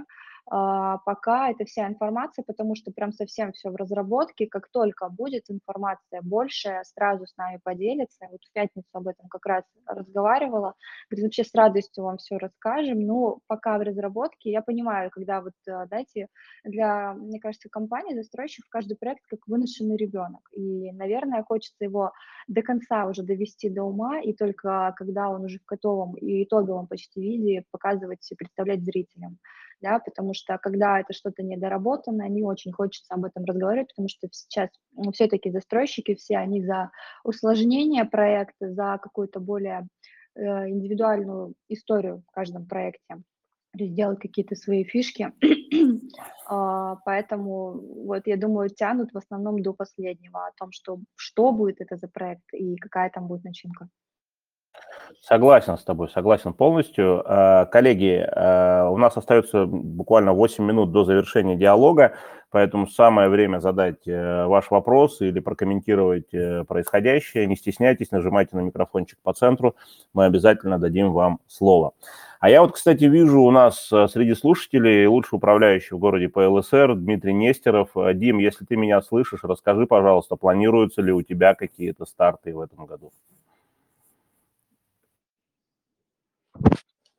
А, 0.46 0.98
пока 0.98 1.50
это 1.50 1.64
вся 1.64 1.88
информация, 1.88 2.42
потому 2.42 2.74
что 2.74 2.92
прям 2.92 3.12
совсем 3.12 3.52
все 3.52 3.70
в 3.70 3.76
разработке. 3.76 4.46
Как 4.46 4.68
только 4.70 5.08
будет 5.08 5.44
информация 5.48 6.20
больше, 6.22 6.82
сразу 6.84 7.26
с 7.26 7.36
нами 7.36 7.60
поделится. 7.62 8.26
Вот 8.30 8.40
в 8.44 8.52
пятницу 8.52 8.88
об 8.92 9.08
этом 9.08 9.28
как 9.28 9.46
раз 9.46 9.64
разговаривала. 9.86 10.74
Говорит, 11.08 11.24
вообще 11.24 11.44
с 11.44 11.54
радостью 11.54 12.04
вам 12.04 12.18
все 12.18 12.36
расскажем. 12.36 13.00
Но 13.00 13.38
пока 13.46 13.78
в 13.78 13.82
разработке, 13.82 14.50
я 14.50 14.60
понимаю, 14.60 15.10
когда 15.10 15.40
вот, 15.40 15.54
дайте, 15.88 16.28
для, 16.64 17.14
мне 17.14 17.40
кажется, 17.40 17.68
компании, 17.70 18.14
застройщиков, 18.14 18.68
каждый 18.68 18.96
проект 18.96 19.24
как 19.28 19.40
выношенный 19.46 19.96
ребенок. 19.96 20.48
И, 20.52 20.92
наверное, 20.92 21.42
хочется 21.42 21.84
его 21.84 22.12
до 22.48 22.62
конца 22.62 23.06
уже 23.06 23.22
довести 23.22 23.70
до 23.70 23.84
ума, 23.84 24.20
и 24.20 24.34
только 24.34 24.92
когда 24.96 25.30
он 25.30 25.44
уже 25.44 25.58
в 25.58 25.64
готовом 25.64 26.14
и 26.16 26.44
итоговом 26.44 26.86
почти 26.86 27.20
виде 27.20 27.64
показывать 27.70 28.30
и 28.30 28.34
представлять 28.34 28.84
зрителям 28.84 29.38
да, 29.84 29.98
потому 29.98 30.32
что 30.34 30.58
когда 30.58 30.98
это 31.00 31.12
что-то 31.12 31.42
недоработанное, 31.42 32.28
не 32.28 32.42
очень 32.42 32.72
хочется 32.72 33.14
об 33.14 33.24
этом 33.26 33.44
разговаривать, 33.44 33.88
потому 33.88 34.08
что 34.08 34.28
сейчас 34.32 34.70
ну, 34.92 35.12
все-таки 35.12 35.50
застройщики 35.50 36.14
все, 36.14 36.38
они 36.38 36.64
за 36.64 36.90
усложнение 37.22 38.04
проекта, 38.06 38.72
за 38.72 38.98
какую-то 39.00 39.40
более 39.40 39.86
э, 40.34 40.68
индивидуальную 40.70 41.54
историю 41.68 42.22
в 42.26 42.30
каждом 42.32 42.66
проекте, 42.66 43.22
сделать 43.78 44.20
какие-то 44.20 44.56
свои 44.56 44.84
фишки, 44.84 45.32
а, 46.46 46.96
поэтому 47.04 47.72
вот 48.06 48.26
я 48.26 48.36
думаю 48.36 48.70
тянут 48.70 49.12
в 49.12 49.18
основном 49.18 49.62
до 49.62 49.74
последнего 49.74 50.46
о 50.46 50.52
том, 50.58 50.72
что 50.72 50.98
что 51.14 51.52
будет 51.52 51.80
это 51.80 51.96
за 51.96 52.08
проект 52.08 52.54
и 52.54 52.76
какая 52.76 53.10
там 53.10 53.26
будет 53.26 53.44
начинка. 53.44 53.88
Согласен 55.26 55.78
с 55.78 55.82
тобой, 55.82 56.10
согласен 56.10 56.52
полностью. 56.52 57.22
Э, 57.26 57.64
коллеги, 57.72 58.26
э, 58.26 58.88
у 58.88 58.98
нас 58.98 59.16
остается 59.16 59.64
буквально 59.64 60.34
8 60.34 60.62
минут 60.62 60.92
до 60.92 61.04
завершения 61.04 61.56
диалога, 61.56 62.12
поэтому 62.50 62.86
самое 62.86 63.30
время 63.30 63.58
задать 63.60 64.06
э, 64.06 64.44
ваш 64.44 64.70
вопрос 64.70 65.22
или 65.22 65.40
прокомментировать 65.40 66.28
происходящее. 66.68 67.46
Не 67.46 67.56
стесняйтесь, 67.56 68.10
нажимайте 68.10 68.54
на 68.56 68.60
микрофончик 68.60 69.18
по 69.22 69.32
центру, 69.32 69.76
мы 70.12 70.26
обязательно 70.26 70.78
дадим 70.78 71.12
вам 71.12 71.40
слово. 71.46 71.92
А 72.40 72.50
я 72.50 72.60
вот, 72.60 72.72
кстати, 72.72 73.04
вижу 73.04 73.40
у 73.40 73.50
нас 73.50 73.86
среди 73.86 74.34
слушателей 74.34 75.06
лучший 75.06 75.36
управляющий 75.36 75.94
в 75.94 75.98
городе 75.98 76.28
по 76.28 76.40
ЛСР 76.40 76.96
Дмитрий 76.96 77.32
Нестеров. 77.32 77.92
Дим, 77.94 78.36
если 78.36 78.66
ты 78.66 78.76
меня 78.76 79.00
слышишь, 79.00 79.40
расскажи, 79.42 79.86
пожалуйста, 79.86 80.36
планируются 80.36 81.00
ли 81.00 81.12
у 81.12 81.22
тебя 81.22 81.54
какие-то 81.54 82.04
старты 82.04 82.54
в 82.54 82.60
этом 82.60 82.84
году? 82.84 83.10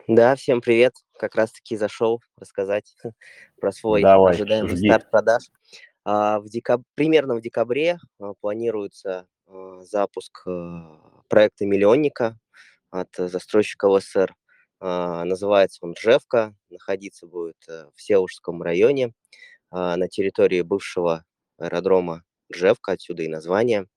Да, 0.07 0.35
всем 0.35 0.61
привет. 0.61 0.93
Как 1.17 1.33
раз-таки 1.33 1.75
зашел 1.75 2.21
рассказать 2.37 2.95
про 3.59 3.71
свой 3.71 4.03
Давай, 4.03 4.35
ожидаемый 4.35 4.75
жди. 4.75 4.87
старт 4.87 5.09
продаж. 5.09 5.49
А, 6.03 6.39
в 6.39 6.47
декаб... 6.47 6.83
Примерно 6.93 7.33
в 7.33 7.41
декабре 7.41 7.97
а, 8.19 8.33
планируется 8.39 9.27
а, 9.47 9.81
запуск 9.81 10.43
проекта 11.27 11.65
«Миллионника» 11.65 12.37
от 12.91 13.09
застройщика 13.17 13.85
ЛСР. 13.85 14.35
А, 14.79 15.23
называется 15.23 15.79
он 15.81 15.93
«Джевка». 15.93 16.53
Находиться 16.69 17.25
будет 17.25 17.57
а, 17.67 17.89
в 17.95 17.99
Сеушском 17.99 18.61
районе 18.61 19.11
на 19.71 20.07
территории 20.07 20.61
бывшего 20.61 21.25
аэродрома 21.57 22.23
Джевка, 22.53 22.91
отсюда 22.93 23.23
и 23.23 23.27
название. 23.27 23.87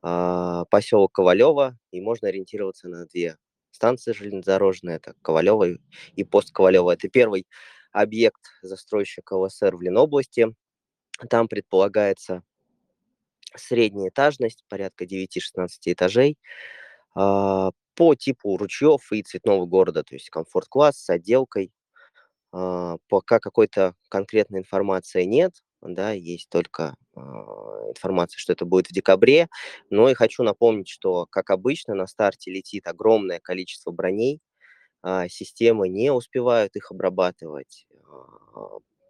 Поселок 0.00 1.12
Ковалева, 1.12 1.76
и 1.92 2.00
можно 2.00 2.28
ориентироваться 2.28 2.88
на 2.88 3.04
две 3.06 3.36
станция 3.70 4.14
железнодорожная, 4.14 4.96
это 4.96 5.14
Ковалева 5.22 5.78
и 6.14 6.24
пост 6.24 6.52
Ковалева. 6.52 6.92
Это 6.92 7.08
первый 7.08 7.46
объект 7.92 8.40
застройщика 8.62 9.34
ЛСР 9.34 9.76
в 9.76 9.82
Ленобласти. 9.82 10.54
Там 11.28 11.48
предполагается 11.48 12.42
средняя 13.56 14.10
этажность, 14.10 14.64
порядка 14.68 15.04
9-16 15.04 15.68
этажей, 15.86 16.38
а, 17.14 17.70
по 17.94 18.14
типу 18.14 18.56
ручьев 18.56 19.10
и 19.12 19.22
цветного 19.22 19.66
города, 19.66 20.04
то 20.04 20.14
есть 20.14 20.30
комфорт-класс 20.30 20.98
с 20.98 21.10
отделкой. 21.10 21.72
А, 22.52 22.96
пока 23.08 23.40
какой-то 23.40 23.94
конкретной 24.08 24.60
информации 24.60 25.24
нет, 25.24 25.54
да, 25.82 26.12
есть 26.12 26.48
только 26.50 26.94
э, 27.16 27.20
информация, 27.20 28.38
что 28.38 28.52
это 28.52 28.64
будет 28.64 28.88
в 28.88 28.92
декабре, 28.92 29.48
но 29.90 30.08
и 30.10 30.14
хочу 30.14 30.42
напомнить, 30.42 30.88
что, 30.88 31.26
как 31.30 31.50
обычно, 31.50 31.94
на 31.94 32.06
старте 32.06 32.50
летит 32.50 32.86
огромное 32.86 33.40
количество 33.40 33.90
броней, 33.92 34.40
э, 35.04 35.28
системы 35.30 35.88
не 35.88 36.12
успевают 36.12 36.76
их 36.76 36.90
обрабатывать, 36.92 37.86
э, 37.92 37.96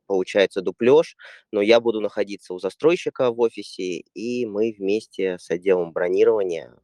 получается 0.09 0.63
дуплеж, 0.63 1.17
но 1.53 1.63
я 1.63 1.79
буду 1.79 2.01
находиться 2.01 2.55
у 2.55 2.59
застройщика 2.59 3.31
в 3.31 3.39
офисе, 3.39 4.03
и 4.15 4.47
мы 4.47 4.75
вместе 4.77 5.39
с 5.39 5.49
отделом 5.51 5.93
бронирования 5.93 6.75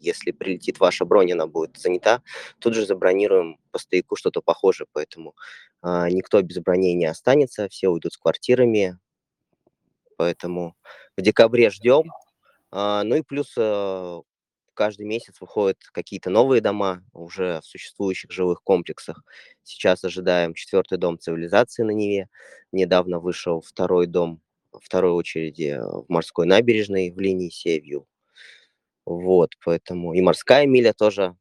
если 0.00 0.30
прилетит 0.30 0.80
ваша 0.80 1.04
бронь, 1.04 1.32
она 1.32 1.46
будет 1.46 1.76
занята, 1.76 2.22
тут 2.58 2.74
же 2.74 2.86
забронируем 2.86 3.58
по 3.70 3.78
стояку 3.78 4.16
что-то 4.16 4.40
похожее, 4.40 4.86
поэтому 4.92 5.34
а, 5.82 6.08
никто 6.10 6.40
без 6.42 6.58
броней 6.58 6.94
не 6.94 7.06
останется, 7.06 7.68
все 7.68 7.88
уйдут 7.88 8.12
с 8.12 8.18
квартирами, 8.18 8.98
поэтому 10.16 10.74
в 11.16 11.22
декабре 11.22 11.70
ждем. 11.70 12.10
А, 12.70 13.02
ну 13.04 13.16
и 13.16 13.22
плюс 13.22 13.54
а, 13.58 14.20
каждый 14.78 15.06
месяц 15.06 15.40
выходят 15.40 15.76
какие-то 15.90 16.30
новые 16.30 16.60
дома 16.60 17.02
уже 17.12 17.60
в 17.60 17.66
существующих 17.66 18.30
жилых 18.30 18.62
комплексах. 18.62 19.24
Сейчас 19.64 20.04
ожидаем 20.04 20.54
четвертый 20.54 20.98
дом 20.98 21.18
цивилизации 21.18 21.82
на 21.82 21.90
Неве. 21.90 22.28
Недавно 22.70 23.18
вышел 23.18 23.60
второй 23.60 24.06
дом 24.06 24.40
второй 24.70 25.10
очереди 25.10 25.80
в 25.80 26.04
морской 26.08 26.46
набережной 26.46 27.10
в 27.10 27.18
линии 27.18 27.48
Севью. 27.48 28.06
Вот, 29.04 29.54
поэтому 29.64 30.14
и 30.14 30.20
морская 30.20 30.64
миля 30.64 30.92
тоже 30.92 31.36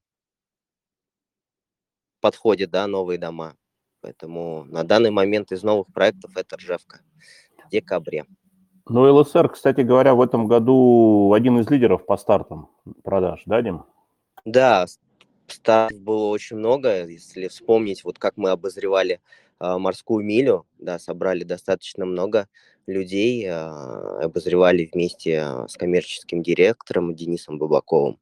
подходит, 2.19 2.71
да, 2.71 2.87
новые 2.87 3.19
дома. 3.19 3.55
Поэтому 4.01 4.63
на 4.63 4.83
данный 4.83 5.11
момент 5.11 5.51
из 5.51 5.61
новых 5.61 5.93
проектов 5.93 6.35
это 6.37 6.57
Ржевка 6.57 7.01
в 7.63 7.69
декабре. 7.69 8.25
Ну, 8.89 9.13
ЛСР, 9.13 9.49
кстати 9.49 9.81
говоря, 9.81 10.15
в 10.15 10.21
этом 10.21 10.47
году 10.47 11.33
один 11.33 11.59
из 11.59 11.69
лидеров 11.69 12.05
по 12.05 12.17
стартам 12.17 12.69
продаж, 13.03 13.43
да, 13.45 13.61
Дим? 13.61 13.83
Да, 14.45 14.85
стартов 15.47 15.99
было 15.99 16.27
очень 16.27 16.57
много. 16.57 17.05
Если 17.05 17.47
вспомнить, 17.49 18.03
вот 18.03 18.17
как 18.17 18.37
мы 18.37 18.51
обозревали 18.51 19.19
э, 19.59 19.77
морскую 19.77 20.23
милю, 20.23 20.65
да, 20.77 20.99
собрали 20.99 21.43
достаточно 21.43 22.05
много 22.05 22.47
людей, 22.85 23.45
э, 23.45 23.51
обозревали 23.51 24.89
вместе 24.91 25.65
с 25.67 25.75
коммерческим 25.75 26.41
директором 26.41 27.13
Денисом 27.13 27.59
Бабаковым. 27.59 28.19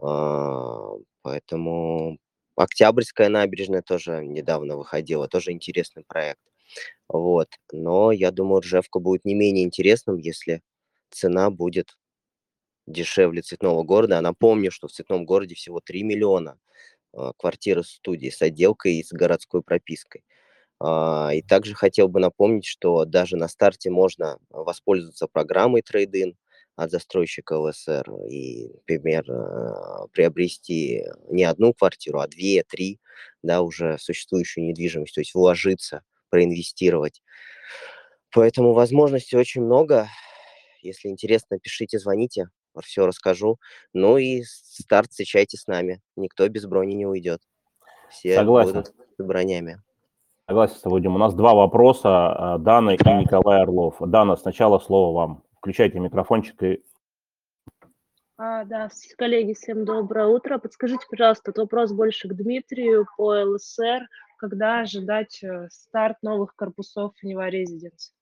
Э, 0.00 0.98
поэтому 1.22 2.18
Октябрьская 2.56 3.28
набережная 3.28 3.82
тоже 3.82 4.24
недавно 4.24 4.76
выходила, 4.76 5.28
тоже 5.28 5.52
интересный 5.52 6.04
проект. 6.06 6.40
Вот. 7.08 7.48
Но 7.72 8.12
я 8.12 8.30
думаю, 8.30 8.60
Ржевка 8.60 8.98
будет 8.98 9.24
не 9.24 9.34
менее 9.34 9.64
интересным, 9.64 10.18
если 10.18 10.62
цена 11.10 11.50
будет 11.50 11.96
дешевле 12.86 13.42
цветного 13.42 13.82
города. 13.82 14.18
А 14.18 14.22
напомню, 14.22 14.70
что 14.70 14.88
в 14.88 14.92
цветном 14.92 15.24
городе 15.24 15.54
всего 15.54 15.80
3 15.80 16.02
миллиона 16.02 16.58
э, 17.12 17.32
квартиры 17.38 17.82
студии 17.84 18.30
с 18.30 18.42
отделкой 18.42 18.94
и 18.94 19.04
с 19.04 19.12
городской 19.12 19.62
пропиской. 19.62 20.24
А, 20.80 21.30
и 21.32 21.42
также 21.42 21.74
хотел 21.74 22.08
бы 22.08 22.20
напомнить, 22.20 22.66
что 22.66 23.04
даже 23.04 23.36
на 23.36 23.48
старте 23.48 23.90
можно 23.90 24.38
воспользоваться 24.50 25.26
программой 25.26 25.82
Trade-in 25.82 26.36
от 26.76 26.90
застройщика 26.90 27.54
ЛСР 27.54 28.10
и, 28.28 28.68
например, 28.68 29.24
э, 29.30 30.08
приобрести 30.12 31.04
не 31.30 31.44
одну 31.44 31.72
квартиру, 31.72 32.20
а 32.20 32.28
две, 32.28 32.62
три, 32.64 33.00
да, 33.42 33.62
уже 33.62 33.96
существующую 33.98 34.66
недвижимость, 34.66 35.14
то 35.14 35.20
есть 35.20 35.34
вложиться– 35.34 36.02
проинвестировать. 36.30 37.22
Поэтому 38.32 38.72
возможностей 38.72 39.36
очень 39.36 39.62
много. 39.62 40.08
Если 40.82 41.08
интересно, 41.08 41.58
пишите, 41.58 41.98
звоните, 41.98 42.48
все 42.82 43.06
расскажу. 43.06 43.58
Ну 43.92 44.18
и 44.18 44.42
старт 44.44 45.10
встречайте 45.10 45.56
с 45.56 45.66
нами. 45.66 46.00
Никто 46.16 46.48
без 46.48 46.66
брони 46.66 46.94
не 46.94 47.06
уйдет. 47.06 47.40
Все 48.10 48.34
Согласен. 48.36 48.72
будут 48.72 48.94
с 49.18 49.24
бронями. 49.24 49.82
Согласен 50.48 50.76
с 50.76 50.80
тобой, 50.80 51.00
Дим. 51.00 51.14
У 51.16 51.18
нас 51.18 51.34
два 51.34 51.54
вопроса. 51.54 52.54
А, 52.54 52.58
Дана 52.58 52.90
и 52.90 52.98
Николай 52.98 53.62
Орлов. 53.62 53.96
Дана, 54.00 54.36
сначала 54.36 54.78
слово 54.78 55.14
вам. 55.14 55.42
Включайте 55.58 55.98
микрофончик 55.98 56.62
и 56.62 56.82
а, 58.38 58.64
да, 58.64 58.90
коллеги, 59.16 59.54
всем 59.54 59.86
доброе 59.86 60.26
утро. 60.26 60.58
Подскажите, 60.58 61.06
пожалуйста, 61.10 61.54
вопрос 61.56 61.92
больше 61.92 62.28
к 62.28 62.34
Дмитрию 62.34 63.06
по 63.16 63.32
ЛСР 63.32 64.06
когда 64.36 64.80
ожидать 64.80 65.42
э, 65.42 65.68
старт 65.70 66.18
новых 66.22 66.54
корпусов 66.54 67.14
Нева 67.22 67.48
Резиденс? 67.48 68.12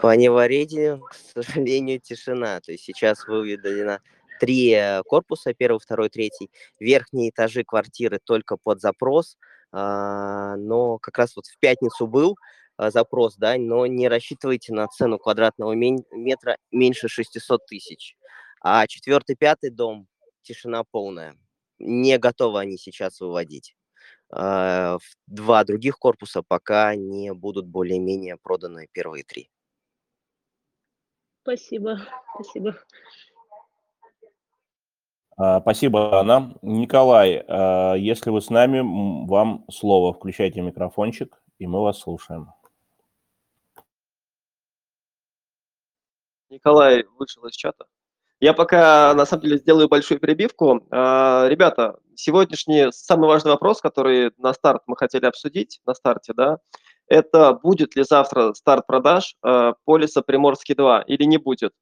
По 0.00 0.14
Нева 0.16 0.46
к 0.48 1.14
сожалению, 1.34 2.00
тишина. 2.00 2.60
То 2.60 2.72
есть 2.72 2.84
сейчас 2.84 3.26
выведено 3.26 3.98
три 4.40 4.72
э, 4.72 5.02
корпуса, 5.04 5.54
первый, 5.54 5.78
второй, 5.78 6.08
третий. 6.10 6.50
Верхние 6.78 7.30
этажи 7.30 7.64
квартиры 7.64 8.20
только 8.22 8.56
под 8.56 8.80
запрос, 8.80 9.36
а, 9.72 10.56
но 10.56 10.98
как 10.98 11.18
раз 11.18 11.36
вот 11.36 11.46
в 11.46 11.58
пятницу 11.58 12.06
был 12.06 12.36
э, 12.78 12.90
запрос, 12.90 13.36
да, 13.36 13.56
но 13.56 13.86
не 13.86 14.08
рассчитывайте 14.08 14.72
на 14.72 14.86
цену 14.88 15.18
квадратного 15.18 15.72
метра 15.72 16.58
меньше 16.70 17.08
600 17.08 17.66
тысяч. 17.66 18.16
А 18.60 18.86
четвертый, 18.86 19.36
пятый 19.36 19.70
дом, 19.70 20.06
тишина 20.42 20.84
полная 20.84 21.36
не 21.84 22.18
готовы 22.18 22.60
они 22.60 22.76
сейчас 22.78 23.20
выводить. 23.20 23.76
А, 24.30 24.98
два 25.26 25.64
других 25.64 25.98
корпуса 25.98 26.42
пока 26.42 26.94
не 26.96 27.32
будут 27.32 27.66
более-менее 27.66 28.36
проданы 28.36 28.88
первые 28.92 29.24
три. 29.24 29.50
Спасибо, 31.42 32.00
спасибо. 32.34 32.76
А, 35.36 35.60
спасибо, 35.60 36.18
Анна. 36.20 36.56
Николай, 36.62 37.44
а, 37.46 37.94
если 37.94 38.30
вы 38.30 38.40
с 38.40 38.50
нами, 38.50 38.80
вам 39.28 39.64
слово. 39.70 40.14
Включайте 40.14 40.62
микрофончик, 40.62 41.42
и 41.58 41.66
мы 41.66 41.82
вас 41.82 41.98
слушаем. 41.98 42.52
Николай 46.48 47.04
вышел 47.18 47.44
из 47.46 47.54
чата. 47.54 47.86
Я 48.40 48.52
пока, 48.52 49.14
на 49.14 49.26
самом 49.26 49.42
деле, 49.42 49.58
сделаю 49.58 49.88
большую 49.88 50.18
перебивку. 50.20 50.86
А, 50.90 51.46
ребята, 51.48 51.96
сегодняшний 52.14 52.92
самый 52.92 53.28
важный 53.28 53.52
вопрос, 53.52 53.80
который 53.80 54.32
на 54.38 54.52
старт 54.52 54.82
мы 54.86 54.96
хотели 54.96 55.26
обсудить, 55.26 55.80
на 55.86 55.94
старте, 55.94 56.32
да, 56.34 56.58
это 57.06 57.54
будет 57.54 57.96
ли 57.96 58.02
завтра 58.02 58.54
старт 58.54 58.86
продаж 58.86 59.36
а, 59.42 59.74
полиса 59.84 60.22
Приморский-2 60.26 61.04
или 61.06 61.24
не 61.24 61.38
будет. 61.38 61.72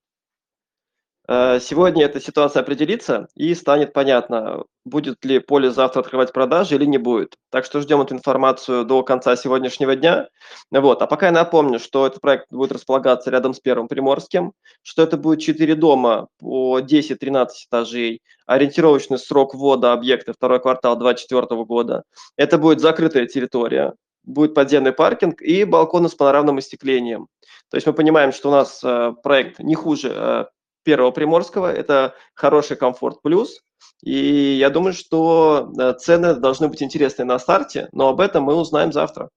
Э, 1.28 1.60
сегодня 1.60 2.04
эта 2.04 2.20
ситуация 2.20 2.62
определится 2.62 3.28
и 3.36 3.54
станет 3.54 3.92
понятно, 3.92 4.64
будет 4.84 5.24
ли 5.24 5.38
поле 5.38 5.70
завтра 5.70 6.00
открывать 6.00 6.32
продажи 6.32 6.74
или 6.74 6.84
не 6.84 6.98
будет. 6.98 7.36
Так 7.50 7.64
что 7.64 7.80
ждем 7.80 8.00
эту 8.00 8.14
информацию 8.14 8.84
до 8.84 9.02
конца 9.04 9.36
сегодняшнего 9.36 9.94
дня. 9.94 10.28
Вот. 10.70 11.00
А 11.00 11.06
пока 11.06 11.26
я 11.26 11.32
напомню, 11.32 11.78
что 11.78 12.06
этот 12.06 12.20
проект 12.20 12.46
будет 12.50 12.72
располагаться 12.72 13.30
рядом 13.30 13.54
с 13.54 13.60
Первым 13.60 13.86
Приморским, 13.86 14.52
что 14.82 15.02
это 15.02 15.16
будет 15.16 15.40
4 15.40 15.74
дома 15.76 16.26
по 16.38 16.80
10-13 16.80 17.48
этажей, 17.68 18.20
ориентировочный 18.46 19.18
срок 19.18 19.54
ввода 19.54 19.92
объекта 19.92 20.32
второй 20.32 20.60
квартал 20.60 20.96
2024 20.98 21.64
года. 21.64 22.02
Это 22.36 22.58
будет 22.58 22.80
закрытая 22.80 23.26
территория, 23.26 23.94
будет 24.24 24.54
подземный 24.54 24.92
паркинг 24.92 25.40
и 25.40 25.62
балконы 25.64 26.08
с 26.08 26.14
панорамным 26.14 26.58
остеклением. 26.58 27.28
То 27.70 27.76
есть 27.76 27.86
мы 27.86 27.92
понимаем, 27.92 28.32
что 28.32 28.48
у 28.48 28.52
нас 28.52 28.82
э, 28.84 29.14
проект 29.22 29.60
не 29.60 29.74
хуже 29.74 30.12
э, 30.14 30.44
первого 30.82 31.10
Приморского. 31.10 31.72
Это 31.72 32.14
хороший 32.34 32.76
комфорт 32.76 33.22
плюс. 33.22 33.62
И 34.02 34.56
я 34.58 34.70
думаю, 34.70 34.92
что 34.92 35.72
э, 35.78 35.92
цены 35.94 36.34
должны 36.34 36.68
быть 36.68 36.82
интересны 36.82 37.24
на 37.24 37.38
старте, 37.38 37.88
но 37.92 38.08
об 38.08 38.20
этом 38.20 38.44
мы 38.44 38.54
узнаем 38.54 38.92
завтра. 38.92 39.28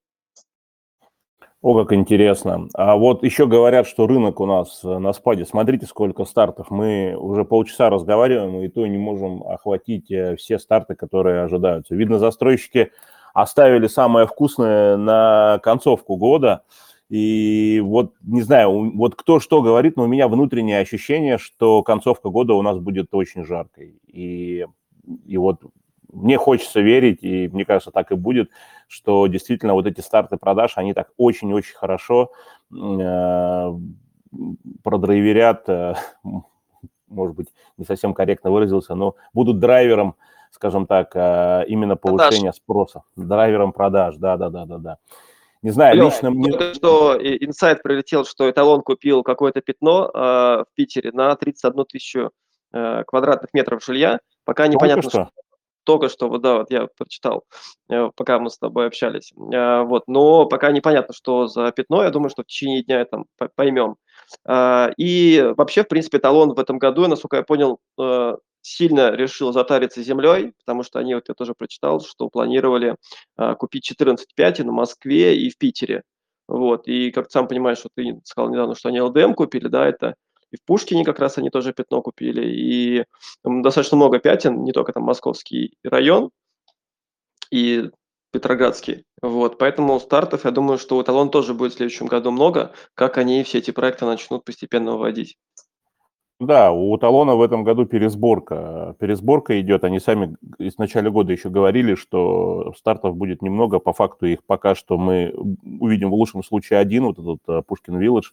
О, 1.62 1.74
как 1.82 1.92
интересно. 1.92 2.68
А 2.74 2.96
вот 2.96 3.22
еще 3.24 3.46
говорят, 3.46 3.86
что 3.86 4.06
рынок 4.06 4.40
у 4.40 4.46
нас 4.46 4.84
э, 4.84 4.98
на 4.98 5.12
спаде. 5.12 5.44
Смотрите, 5.44 5.86
сколько 5.86 6.24
стартов. 6.24 6.70
Мы 6.70 7.16
уже 7.16 7.44
полчаса 7.44 7.90
разговариваем, 7.90 8.60
и 8.60 8.68
то 8.68 8.86
не 8.86 8.98
можем 8.98 9.42
охватить 9.44 10.10
э, 10.10 10.36
все 10.36 10.58
старты, 10.58 10.94
которые 10.94 11.42
ожидаются. 11.42 11.94
Видно, 11.94 12.18
застройщики 12.18 12.92
оставили 13.34 13.86
самое 13.86 14.26
вкусное 14.26 14.96
на 14.96 15.60
концовку 15.62 16.16
года– 16.16 16.62
и 17.08 17.80
вот, 17.84 18.14
не 18.22 18.42
знаю, 18.42 18.96
вот 18.96 19.14
кто 19.14 19.38
что 19.38 19.62
говорит, 19.62 19.96
но 19.96 20.04
у 20.04 20.08
меня 20.08 20.26
внутреннее 20.26 20.80
ощущение, 20.80 21.38
что 21.38 21.82
концовка 21.82 22.30
года 22.30 22.54
у 22.54 22.62
нас 22.62 22.78
будет 22.78 23.08
очень 23.12 23.44
жаркой. 23.44 24.00
И, 24.08 24.66
и 25.24 25.36
вот 25.36 25.60
мне 26.12 26.36
хочется 26.36 26.80
верить, 26.80 27.22
и 27.22 27.48
мне 27.48 27.64
кажется, 27.64 27.92
так 27.92 28.10
и 28.10 28.16
будет, 28.16 28.50
что 28.88 29.26
действительно 29.28 29.74
вот 29.74 29.86
эти 29.86 30.00
старты 30.00 30.36
продаж, 30.36 30.72
они 30.76 30.94
так 30.94 31.10
очень-очень 31.16 31.76
хорошо 31.76 32.32
э, 32.72 33.72
продрайверят, 34.82 35.68
э, 35.68 35.94
может 37.08 37.36
быть, 37.36 37.48
не 37.76 37.84
совсем 37.84 38.14
корректно 38.14 38.50
выразился, 38.50 38.96
но 38.96 39.14
будут 39.32 39.60
драйвером, 39.60 40.16
скажем 40.50 40.86
так, 40.86 41.14
э, 41.14 41.64
именно 41.68 41.94
повышения 41.96 42.50
продаж. 42.50 42.56
спроса, 42.56 43.02
драйвером 43.14 43.72
продаж, 43.72 44.16
да-да-да-да-да. 44.16 44.98
Не 45.62 45.70
знаю, 45.70 45.96
Лёв, 45.96 46.12
лично 46.14 46.30
мне... 46.30 46.50
Только 46.52 46.74
что 46.74 47.16
инсайт 47.18 47.82
прилетел, 47.82 48.24
что 48.24 48.48
эталон 48.48 48.82
купил 48.82 49.22
какое-то 49.22 49.60
пятно 49.60 50.10
э, 50.12 50.18
в 50.18 50.66
Питере 50.74 51.12
на 51.12 51.34
31 51.34 51.84
тысячу 51.86 52.30
э, 52.72 53.04
квадратных 53.04 53.52
метров 53.54 53.84
жилья. 53.84 54.20
Пока 54.44 54.68
непонятно, 54.68 55.02
что? 55.02 55.10
что... 55.10 55.30
Только 55.84 56.08
что, 56.08 56.28
вот 56.28 56.42
да, 56.42 56.58
вот 56.58 56.70
я 56.70 56.88
прочитал, 56.98 57.44
э, 57.88 58.10
пока 58.16 58.40
мы 58.40 58.50
с 58.50 58.58
тобой 58.58 58.88
общались. 58.88 59.32
Э, 59.52 59.82
вот, 59.82 60.08
но 60.08 60.46
пока 60.46 60.72
непонятно, 60.72 61.14
что 61.14 61.46
за 61.46 61.70
пятно. 61.72 62.02
Я 62.02 62.10
думаю, 62.10 62.28
что 62.30 62.42
в 62.42 62.46
течение 62.46 62.82
дня 62.82 63.00
это 63.00 63.22
поймем. 63.54 63.96
Э, 64.46 64.88
и 64.96 65.52
вообще, 65.56 65.84
в 65.84 65.88
принципе, 65.88 66.18
эталон 66.18 66.54
в 66.54 66.58
этом 66.58 66.78
году, 66.78 67.06
насколько 67.06 67.36
я 67.36 67.42
понял, 67.42 67.78
э, 67.98 68.36
сильно 68.66 69.12
решил 69.12 69.52
затариться 69.52 70.02
землей, 70.02 70.52
потому 70.58 70.82
что 70.82 70.98
они, 70.98 71.14
вот 71.14 71.28
я 71.28 71.34
тоже 71.34 71.54
прочитал, 71.54 72.00
что 72.00 72.28
планировали 72.28 72.96
а, 73.36 73.54
купить 73.54 73.84
14 73.84 74.34
пятен 74.34 74.68
в 74.68 74.72
Москве 74.72 75.38
и 75.38 75.50
в 75.50 75.56
Питере. 75.56 76.02
Вот, 76.48 76.88
и 76.88 77.12
как 77.12 77.30
сам 77.30 77.46
понимаешь, 77.46 77.78
что 77.78 77.90
ты 77.94 78.20
сказал 78.24 78.50
недавно, 78.50 78.74
что 78.74 78.88
они 78.88 79.00
ЛДМ 79.00 79.34
купили, 79.34 79.68
да, 79.68 79.86
это 79.86 80.16
и 80.50 80.56
в 80.56 80.64
Пушкине 80.64 81.04
как 81.04 81.18
раз 81.18 81.38
они 81.38 81.50
тоже 81.50 81.72
пятно 81.72 82.02
купили, 82.02 82.46
и 82.46 83.04
достаточно 83.44 83.96
много 83.96 84.18
пятен, 84.18 84.62
не 84.64 84.72
только 84.72 84.92
там 84.92 85.02
московский 85.04 85.76
район 85.84 86.30
и 87.50 87.90
Петроградский. 88.36 89.04
Вот, 89.22 89.56
поэтому 89.56 89.98
стартов, 89.98 90.44
я 90.44 90.50
думаю, 90.50 90.76
что 90.76 90.98
у 90.98 91.02
Эталон 91.02 91.30
тоже 91.30 91.54
будет 91.54 91.72
в 91.72 91.76
следующем 91.76 92.04
году 92.04 92.30
много, 92.30 92.72
как 92.92 93.16
они 93.16 93.42
все 93.44 93.58
эти 93.58 93.70
проекты 93.70 94.04
начнут 94.04 94.44
постепенно 94.44 94.92
выводить. 94.92 95.38
Да, 96.38 96.70
у 96.70 96.94
Талона 96.98 97.34
в 97.34 97.40
этом 97.40 97.64
году 97.64 97.86
пересборка. 97.86 98.94
Пересборка 98.98 99.58
идет. 99.58 99.84
Они 99.84 99.98
сами 100.00 100.36
с 100.58 100.76
начала 100.76 101.08
года 101.08 101.32
еще 101.32 101.48
говорили, 101.48 101.94
что 101.94 102.74
стартов 102.76 103.16
будет 103.16 103.40
немного. 103.40 103.78
По 103.78 103.94
факту 103.94 104.26
их 104.26 104.44
пока 104.44 104.74
что 104.74 104.98
мы 104.98 105.32
увидим 105.80 106.10
в 106.10 106.14
лучшем 106.14 106.44
случае 106.44 106.78
один, 106.78 107.06
вот 107.06 107.18
этот 107.18 107.38
э, 107.48 107.62
Пушкин 107.66 107.96
Вилледж 107.96 108.32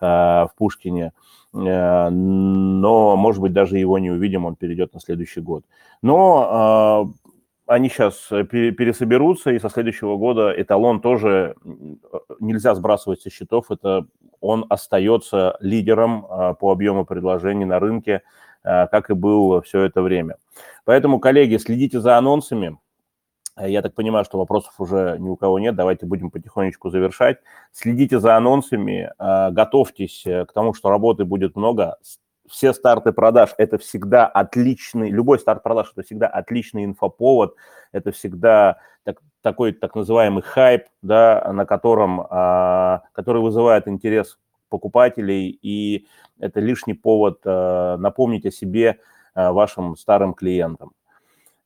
э, 0.00 0.06
в 0.06 0.50
Пушкине. 0.56 1.12
Э, 1.52 2.08
но, 2.08 3.16
может 3.16 3.40
быть, 3.40 3.52
даже 3.52 3.78
его 3.78 3.98
не 3.98 4.12
увидим, 4.12 4.44
он 4.44 4.54
перейдет 4.54 4.94
на 4.94 5.00
следующий 5.00 5.40
год. 5.40 5.64
Но 6.02 7.12
они 7.70 7.88
сейчас 7.88 8.16
пересоберутся, 8.28 9.52
и 9.52 9.60
со 9.60 9.70
следующего 9.70 10.16
года 10.16 10.52
эталон 10.56 11.00
тоже 11.00 11.54
нельзя 12.40 12.74
сбрасывать 12.74 13.22
со 13.22 13.30
счетов. 13.30 13.70
Это 13.70 14.06
он 14.40 14.66
остается 14.68 15.56
лидером 15.60 16.26
а, 16.28 16.54
по 16.54 16.72
объему 16.72 17.04
предложений 17.04 17.66
на 17.66 17.78
рынке, 17.78 18.22
а, 18.64 18.88
как 18.88 19.10
и 19.10 19.14
был 19.14 19.62
все 19.62 19.82
это 19.82 20.02
время. 20.02 20.36
Поэтому, 20.84 21.20
коллеги, 21.20 21.58
следите 21.58 22.00
за 22.00 22.18
анонсами. 22.18 22.76
Я 23.56 23.82
так 23.82 23.94
понимаю, 23.94 24.24
что 24.24 24.38
вопросов 24.38 24.74
уже 24.78 25.16
ни 25.20 25.28
у 25.28 25.36
кого 25.36 25.60
нет. 25.60 25.76
Давайте 25.76 26.06
будем 26.06 26.30
потихонечку 26.30 26.90
завершать. 26.90 27.38
Следите 27.70 28.18
за 28.18 28.36
анонсами, 28.36 29.12
а, 29.16 29.52
готовьтесь 29.52 30.24
к 30.24 30.52
тому, 30.52 30.74
что 30.74 30.90
работы 30.90 31.24
будет 31.24 31.54
много. 31.54 31.98
Все 32.50 32.72
старты 32.72 33.12
продаж– 33.12 33.54
это 33.58 33.78
всегда 33.78 34.26
отличный, 34.26 35.10
любой 35.10 35.38
старт 35.38 35.62
продаж– 35.62 35.92
это 35.96 36.02
всегда 36.02 36.26
отличный 36.26 36.84
инфоповод, 36.84 37.54
это 37.92 38.10
всегда 38.10 38.78
так, 39.04 39.20
такой 39.40 39.72
так 39.72 39.94
называемый 39.94 40.42
хайп, 40.42 40.86
да, 41.00 41.48
на 41.52 41.64
котором, 41.64 42.26
а, 42.28 43.02
который 43.12 43.40
вызывает 43.40 43.86
интерес 43.86 44.36
покупателей, 44.68 45.58
и 45.62 46.08
это 46.40 46.58
лишний 46.58 46.94
повод 46.94 47.40
а, 47.44 47.96
напомнить 47.98 48.46
о 48.46 48.50
себе 48.50 48.98
а, 49.34 49.52
вашим 49.52 49.96
старым 49.96 50.34
клиентам. 50.34 50.90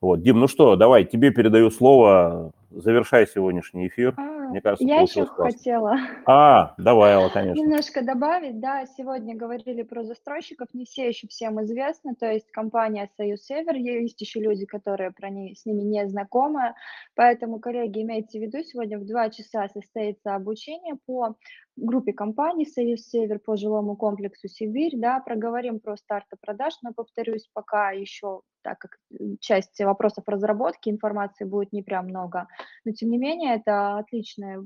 Вот, 0.02 0.20
Дим, 0.20 0.38
ну 0.38 0.48
что, 0.48 0.76
давай, 0.76 1.04
тебе 1.04 1.30
передаю 1.30 1.70
слово, 1.70 2.52
завершай 2.70 3.26
сегодняшний 3.26 3.88
эфир. 3.88 4.14
Мне 4.54 4.60
кажется, 4.60 4.86
Я 4.86 5.00
еще 5.00 5.26
классно. 5.26 5.44
хотела 5.46 5.96
а, 6.26 6.74
давай, 6.78 7.28
конечно. 7.30 7.60
немножко 7.60 8.04
добавить. 8.04 8.60
Да, 8.60 8.86
сегодня 8.86 9.34
говорили 9.34 9.82
про 9.82 10.04
застройщиков, 10.04 10.68
не 10.72 10.84
все 10.84 11.08
еще 11.08 11.26
всем 11.26 11.60
известны. 11.64 12.14
То 12.14 12.30
есть 12.30 12.48
компания 12.52 13.10
«Союз 13.16 13.42
Север», 13.42 13.74
есть 13.74 14.20
еще 14.20 14.38
люди, 14.38 14.64
которые 14.64 15.10
про 15.10 15.28
не, 15.28 15.56
с 15.56 15.66
ними 15.66 15.82
не 15.82 16.06
знакомы. 16.06 16.74
Поэтому, 17.16 17.58
коллеги, 17.58 18.02
имейте 18.02 18.38
в 18.38 18.42
виду, 18.42 18.62
сегодня 18.62 19.00
в 19.00 19.06
2 19.06 19.30
часа 19.30 19.68
состоится 19.68 20.36
обучение 20.36 20.94
по 21.04 21.34
группе 21.74 22.12
компаний 22.12 22.64
«Союз 22.64 23.00
Север» 23.08 23.40
по 23.40 23.56
жилому 23.56 23.96
комплексу 23.96 24.46
«Сибирь». 24.46 24.92
Да, 24.96 25.18
проговорим 25.18 25.80
про 25.80 25.96
старты 25.96 26.36
продаж, 26.40 26.74
но, 26.82 26.92
повторюсь, 26.94 27.50
пока 27.52 27.90
еще, 27.90 28.42
так 28.64 28.78
как 28.78 28.98
часть 29.40 29.78
вопросов 29.80 30.24
разработки, 30.26 30.88
информации 30.88 31.44
будет 31.44 31.72
не 31.72 31.82
прям 31.82 32.06
много. 32.06 32.48
Но, 32.84 32.92
тем 32.92 33.10
не 33.10 33.18
менее, 33.18 33.56
это 33.56 33.98
отличный 33.98 34.56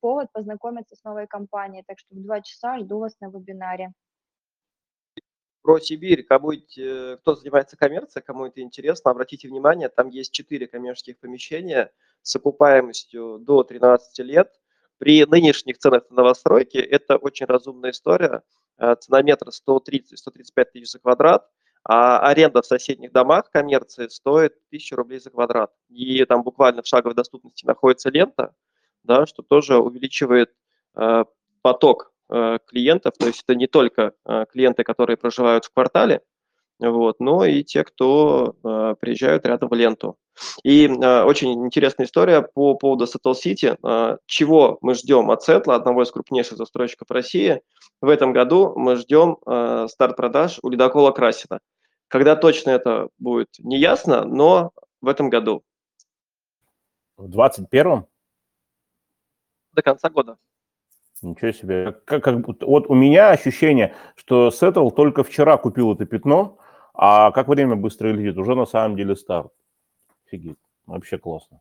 повод 0.00 0.28
познакомиться 0.32 0.96
с 0.96 1.04
новой 1.04 1.26
компанией. 1.26 1.84
Так 1.86 1.98
что 2.00 2.14
в 2.14 2.22
два 2.22 2.42
часа 2.42 2.78
жду 2.80 2.98
вас 2.98 3.16
на 3.20 3.30
вебинаре. 3.30 3.92
Про 5.62 5.78
Сибирь, 5.78 6.24
кому, 6.24 6.52
кто 6.52 7.34
занимается 7.36 7.76
коммерцией, 7.78 8.22
кому 8.22 8.46
это 8.46 8.60
интересно, 8.60 9.12
обратите 9.12 9.48
внимание, 9.48 9.88
там 9.88 10.08
есть 10.08 10.32
четыре 10.32 10.66
коммерческих 10.66 11.18
помещения 11.18 11.90
с 12.20 12.36
окупаемостью 12.36 13.38
до 13.38 13.62
13 13.62 14.18
лет. 14.26 14.52
При 14.98 15.24
нынешних 15.24 15.78
ценах 15.78 16.10
на 16.10 16.16
новостройки 16.16 16.76
это 16.76 17.16
очень 17.16 17.46
разумная 17.46 17.92
история. 17.92 18.42
Э, 18.76 18.96
цена 18.96 19.22
метра 19.22 19.50
130-135 19.50 20.64
тысяч 20.72 20.90
за 20.90 20.98
квадрат– 20.98 21.48
а 21.84 22.18
аренда 22.18 22.62
в 22.62 22.66
соседних 22.66 23.12
домах 23.12 23.50
коммерции 23.50 24.08
стоит 24.08 24.54
1000 24.68 24.96
рублей 24.96 25.20
за 25.20 25.30
квадрат. 25.30 25.70
И 25.88 26.24
там 26.24 26.42
буквально 26.42 26.82
в 26.82 26.86
шаговой 26.86 27.14
доступности 27.14 27.66
находится 27.66 28.10
лента, 28.10 28.54
да, 29.02 29.26
что 29.26 29.42
тоже 29.42 29.76
увеличивает 29.78 30.50
э, 30.96 31.24
поток 31.60 32.12
э, 32.30 32.58
клиентов. 32.66 33.14
То 33.18 33.26
есть 33.26 33.44
это 33.46 33.54
не 33.54 33.66
только 33.66 34.14
э, 34.24 34.46
клиенты, 34.50 34.82
которые 34.82 35.18
проживают 35.18 35.66
в 35.66 35.72
квартале, 35.72 36.22
вот, 36.80 37.20
но 37.20 37.44
и 37.44 37.62
те, 37.62 37.84
кто 37.84 38.56
э, 38.64 38.94
приезжают 38.98 39.46
рядом 39.46 39.68
в 39.68 39.74
ленту. 39.74 40.16
И 40.64 40.86
э, 40.88 41.22
очень 41.22 41.52
интересная 41.66 42.06
история 42.06 42.42
по 42.42 42.74
поводу 42.74 43.04
Settle 43.04 43.34
City. 43.34 43.78
Э, 43.86 44.16
чего 44.26 44.78
мы 44.80 44.94
ждем 44.94 45.30
от 45.30 45.42
Сетла, 45.42 45.76
одного 45.76 46.02
из 46.02 46.10
крупнейших 46.10 46.58
застройщиков 46.58 47.10
России? 47.10 47.60
В 48.00 48.08
этом 48.08 48.32
году 48.32 48.72
мы 48.76 48.96
ждем 48.96 49.38
э, 49.46 49.86
старт 49.88 50.16
продаж 50.16 50.58
у 50.62 50.68
ледокола 50.68 51.12
Красина. 51.12 51.60
Когда 52.08 52.36
точно 52.36 52.70
это 52.70 53.08
будет, 53.18 53.48
не 53.58 53.78
ясно, 53.78 54.24
но 54.24 54.72
в 55.00 55.08
этом 55.08 55.30
году. 55.30 55.64
В 57.16 57.28
21-м? 57.28 58.06
До 59.72 59.82
конца 59.82 60.10
года. 60.10 60.36
Ничего 61.22 61.52
себе. 61.52 61.92
Как, 62.04 62.22
как, 62.22 62.36
вот 62.60 62.86
у 62.88 62.94
меня 62.94 63.30
ощущение, 63.30 63.94
что 64.16 64.50
Сеттл 64.50 64.90
только 64.90 65.24
вчера 65.24 65.56
купил 65.56 65.94
это 65.94 66.06
пятно, 66.06 66.58
а 66.92 67.30
как 67.32 67.48
время 67.48 67.76
быстро 67.76 68.08
летит, 68.08 68.36
уже 68.36 68.54
на 68.54 68.66
самом 68.66 68.96
деле 68.96 69.16
старт. 69.16 69.52
Офигеть. 70.26 70.58
Вообще 70.86 71.18
классно 71.18 71.60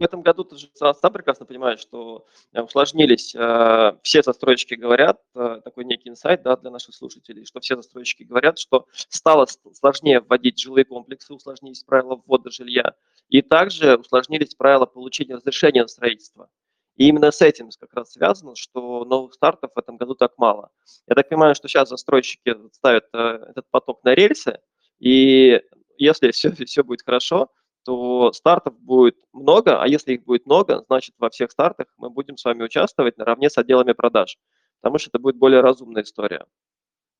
в 0.00 0.02
этом 0.02 0.22
году 0.22 0.44
ты 0.44 0.56
же 0.56 0.68
сам 0.74 1.12
прекрасно 1.12 1.44
понимаешь, 1.44 1.80
что 1.80 2.26
э, 2.52 2.62
усложнились. 2.62 3.34
Э, 3.34 3.98
все 4.02 4.22
застройщики 4.22 4.74
говорят, 4.74 5.20
э, 5.34 5.60
такой 5.62 5.84
некий 5.84 6.08
инсайт 6.08 6.42
да, 6.42 6.56
для 6.56 6.70
наших 6.70 6.94
слушателей, 6.94 7.44
что 7.44 7.60
все 7.60 7.76
застройщики 7.76 8.22
говорят, 8.22 8.58
что 8.58 8.86
стало 8.92 9.46
сложнее 9.74 10.20
вводить 10.20 10.58
жилые 10.58 10.86
комплексы, 10.86 11.34
усложнились 11.34 11.84
правила 11.84 12.20
ввода 12.24 12.50
жилья, 12.50 12.94
и 13.28 13.42
также 13.42 13.96
усложнились 13.96 14.54
правила 14.54 14.86
получения 14.86 15.34
разрешения 15.34 15.82
на 15.82 15.88
строительство. 15.88 16.48
И 16.96 17.06
именно 17.06 17.30
с 17.30 17.42
этим 17.42 17.68
как 17.78 17.92
раз 17.92 18.12
связано, 18.12 18.56
что 18.56 19.04
новых 19.04 19.34
стартов 19.34 19.72
в 19.74 19.78
этом 19.78 19.98
году 19.98 20.14
так 20.14 20.32
мало. 20.38 20.70
Я 21.08 21.14
так 21.14 21.28
понимаю, 21.28 21.54
что 21.54 21.68
сейчас 21.68 21.90
застройщики 21.90 22.56
ставят 22.72 23.04
этот 23.12 23.68
поток 23.70 24.02
на 24.02 24.14
рельсы, 24.14 24.60
и 24.98 25.60
если 25.98 26.30
все, 26.30 26.52
все 26.52 26.82
будет 26.82 27.02
хорошо, 27.02 27.50
то 27.84 28.32
стартов 28.32 28.78
будет 28.78 29.16
много, 29.32 29.82
а 29.82 29.86
если 29.86 30.14
их 30.14 30.24
будет 30.24 30.46
много, 30.46 30.84
значит 30.86 31.14
во 31.18 31.30
всех 31.30 31.50
стартах 31.50 31.86
мы 31.96 32.10
будем 32.10 32.36
с 32.36 32.44
вами 32.44 32.62
участвовать 32.62 33.18
наравне 33.18 33.50
с 33.50 33.58
отделами 33.58 33.92
продаж, 33.92 34.38
потому 34.80 34.98
что 34.98 35.10
это 35.10 35.18
будет 35.18 35.36
более 35.36 35.60
разумная 35.60 36.02
история, 36.02 36.46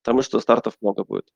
потому 0.03 0.23
что 0.23 0.41
стартов 0.41 0.75
много 0.81 1.05
будет. 1.05 1.27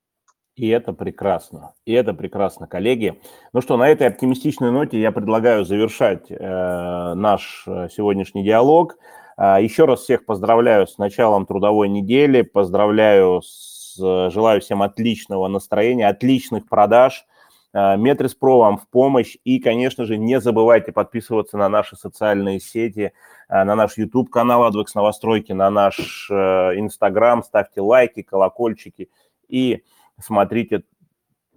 И 0.57 0.69
это 0.69 0.93
прекрасно. 0.93 1.75
И 1.85 1.93
это 1.93 2.15
прекрасно, 2.15 2.69
коллеги. 2.69 3.21
Ну 3.53 3.61
что, 3.61 3.77
на 3.77 3.89
этой 3.89 4.07
оптимистичной 4.07 4.71
ноте 4.71 5.01
я 5.01 5.11
предлагаю 5.11 5.65
завершать 5.65 6.31
э, 6.31 7.15
наш 7.15 7.65
э, 7.67 7.89
сегодняшний 7.91 8.45
диалог. 8.45 8.97
Э, 9.37 9.57
еще 9.61 9.85
раз 9.85 10.03
всех 10.03 10.25
поздравляю 10.27 10.87
с 10.87 10.97
началом 10.97 11.47
трудовой 11.47 11.89
недели, 11.89 12.43
поздравляю, 12.43 13.43
с, 13.43 13.97
желаю 14.31 14.61
всем 14.61 14.83
отличного 14.83 15.49
настроения, 15.49 16.07
отличных 16.07 16.69
продаж– 16.69 17.27
Э, 17.34 17.34
Метрис 17.75 18.35
Про 18.35 18.59
вам 18.59 18.79
в 18.79 18.89
помощь. 18.89 19.37
И, 19.45 19.59
конечно 19.59 20.05
же, 20.05 20.17
не 20.17 20.41
забывайте 20.41 20.93
подписываться 20.93 21.59
на 21.59 21.69
наши 21.69 21.97
социальные 21.97 22.61
сети, 22.61 23.13
э, 23.49 23.65
на 23.65 23.75
наш 23.75 23.99
YouTube-канал 23.99 24.71
Advex 24.71 24.87
Новостройки, 24.95 25.53
на 25.53 25.71
наш 25.71 26.31
Instagram. 26.31 27.41
Э, 27.41 27.43
ставьте 27.43 27.81
лайки, 27.81 28.23
колокольчики 28.23 29.11
и 29.49 29.83
смотрите 30.21 30.85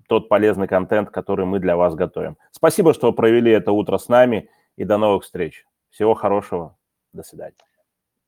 тот 0.07 0.29
полезный 0.29 0.67
контент, 0.67 1.09
который 1.11 1.45
мы 1.45 1.59
для 1.59 1.75
вас 1.75 1.93
готовим. 1.93 2.37
Спасибо, 2.51 2.93
что 2.93 3.11
провели 3.11 3.51
это 3.51 3.71
утро 3.71 3.97
с 3.97 4.07
нами, 4.07 4.49
и 4.77 4.85
до 4.85 4.97
новых 4.97 5.23
встреч. 5.23 5.65
Всего 5.89 6.13
хорошего. 6.13 6.77
До 7.13 7.23
свидания. 7.23 7.55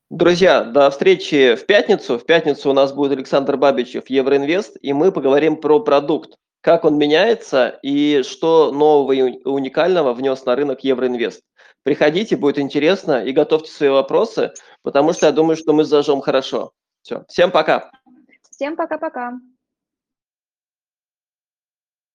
Друзья, 0.10 0.64
до 0.64 0.90
встречи 0.90 1.56
в 1.56 1.66
пятницу. 1.66 2.18
В 2.18 2.26
пятницу 2.26 2.70
у 2.70 2.74
нас 2.74 2.92
будет 2.92 3.12
Александр 3.14 3.58
Бабичев, 3.58 4.10
Евроинвест, 4.10 4.78
и 4.82 4.92
мы 4.94 5.12
поговорим 5.12 5.56
про 5.58 5.80
продукт 5.80 6.38
как 6.62 6.86
он 6.86 6.98
меняется 6.98 7.80
и 7.82 8.24
что 8.24 8.72
нового 8.72 9.12
и 9.14 9.22
уникального 9.46 10.14
внес 10.14 10.46
на 10.46 10.56
рынок 10.56 10.84
Евроинвест. 10.84 11.42
Приходите, 11.84 12.36
будет 12.36 12.60
интересно, 12.60 13.24
и 13.24 13.32
готовьте 13.32 13.72
свои 13.72 13.90
вопросы, 13.90 14.52
потому 14.84 15.14
что 15.14 15.28
я 15.28 15.32
думаю, 15.32 15.56
что 15.56 15.74
мы 15.74 15.86
зажжем 15.86 16.22
хорошо. 16.22 16.72
Все. 17.02 17.24
Всем 17.28 17.52
пока. 17.52 17.90
Всем 18.52 18.76
пока-пока. 18.76 19.40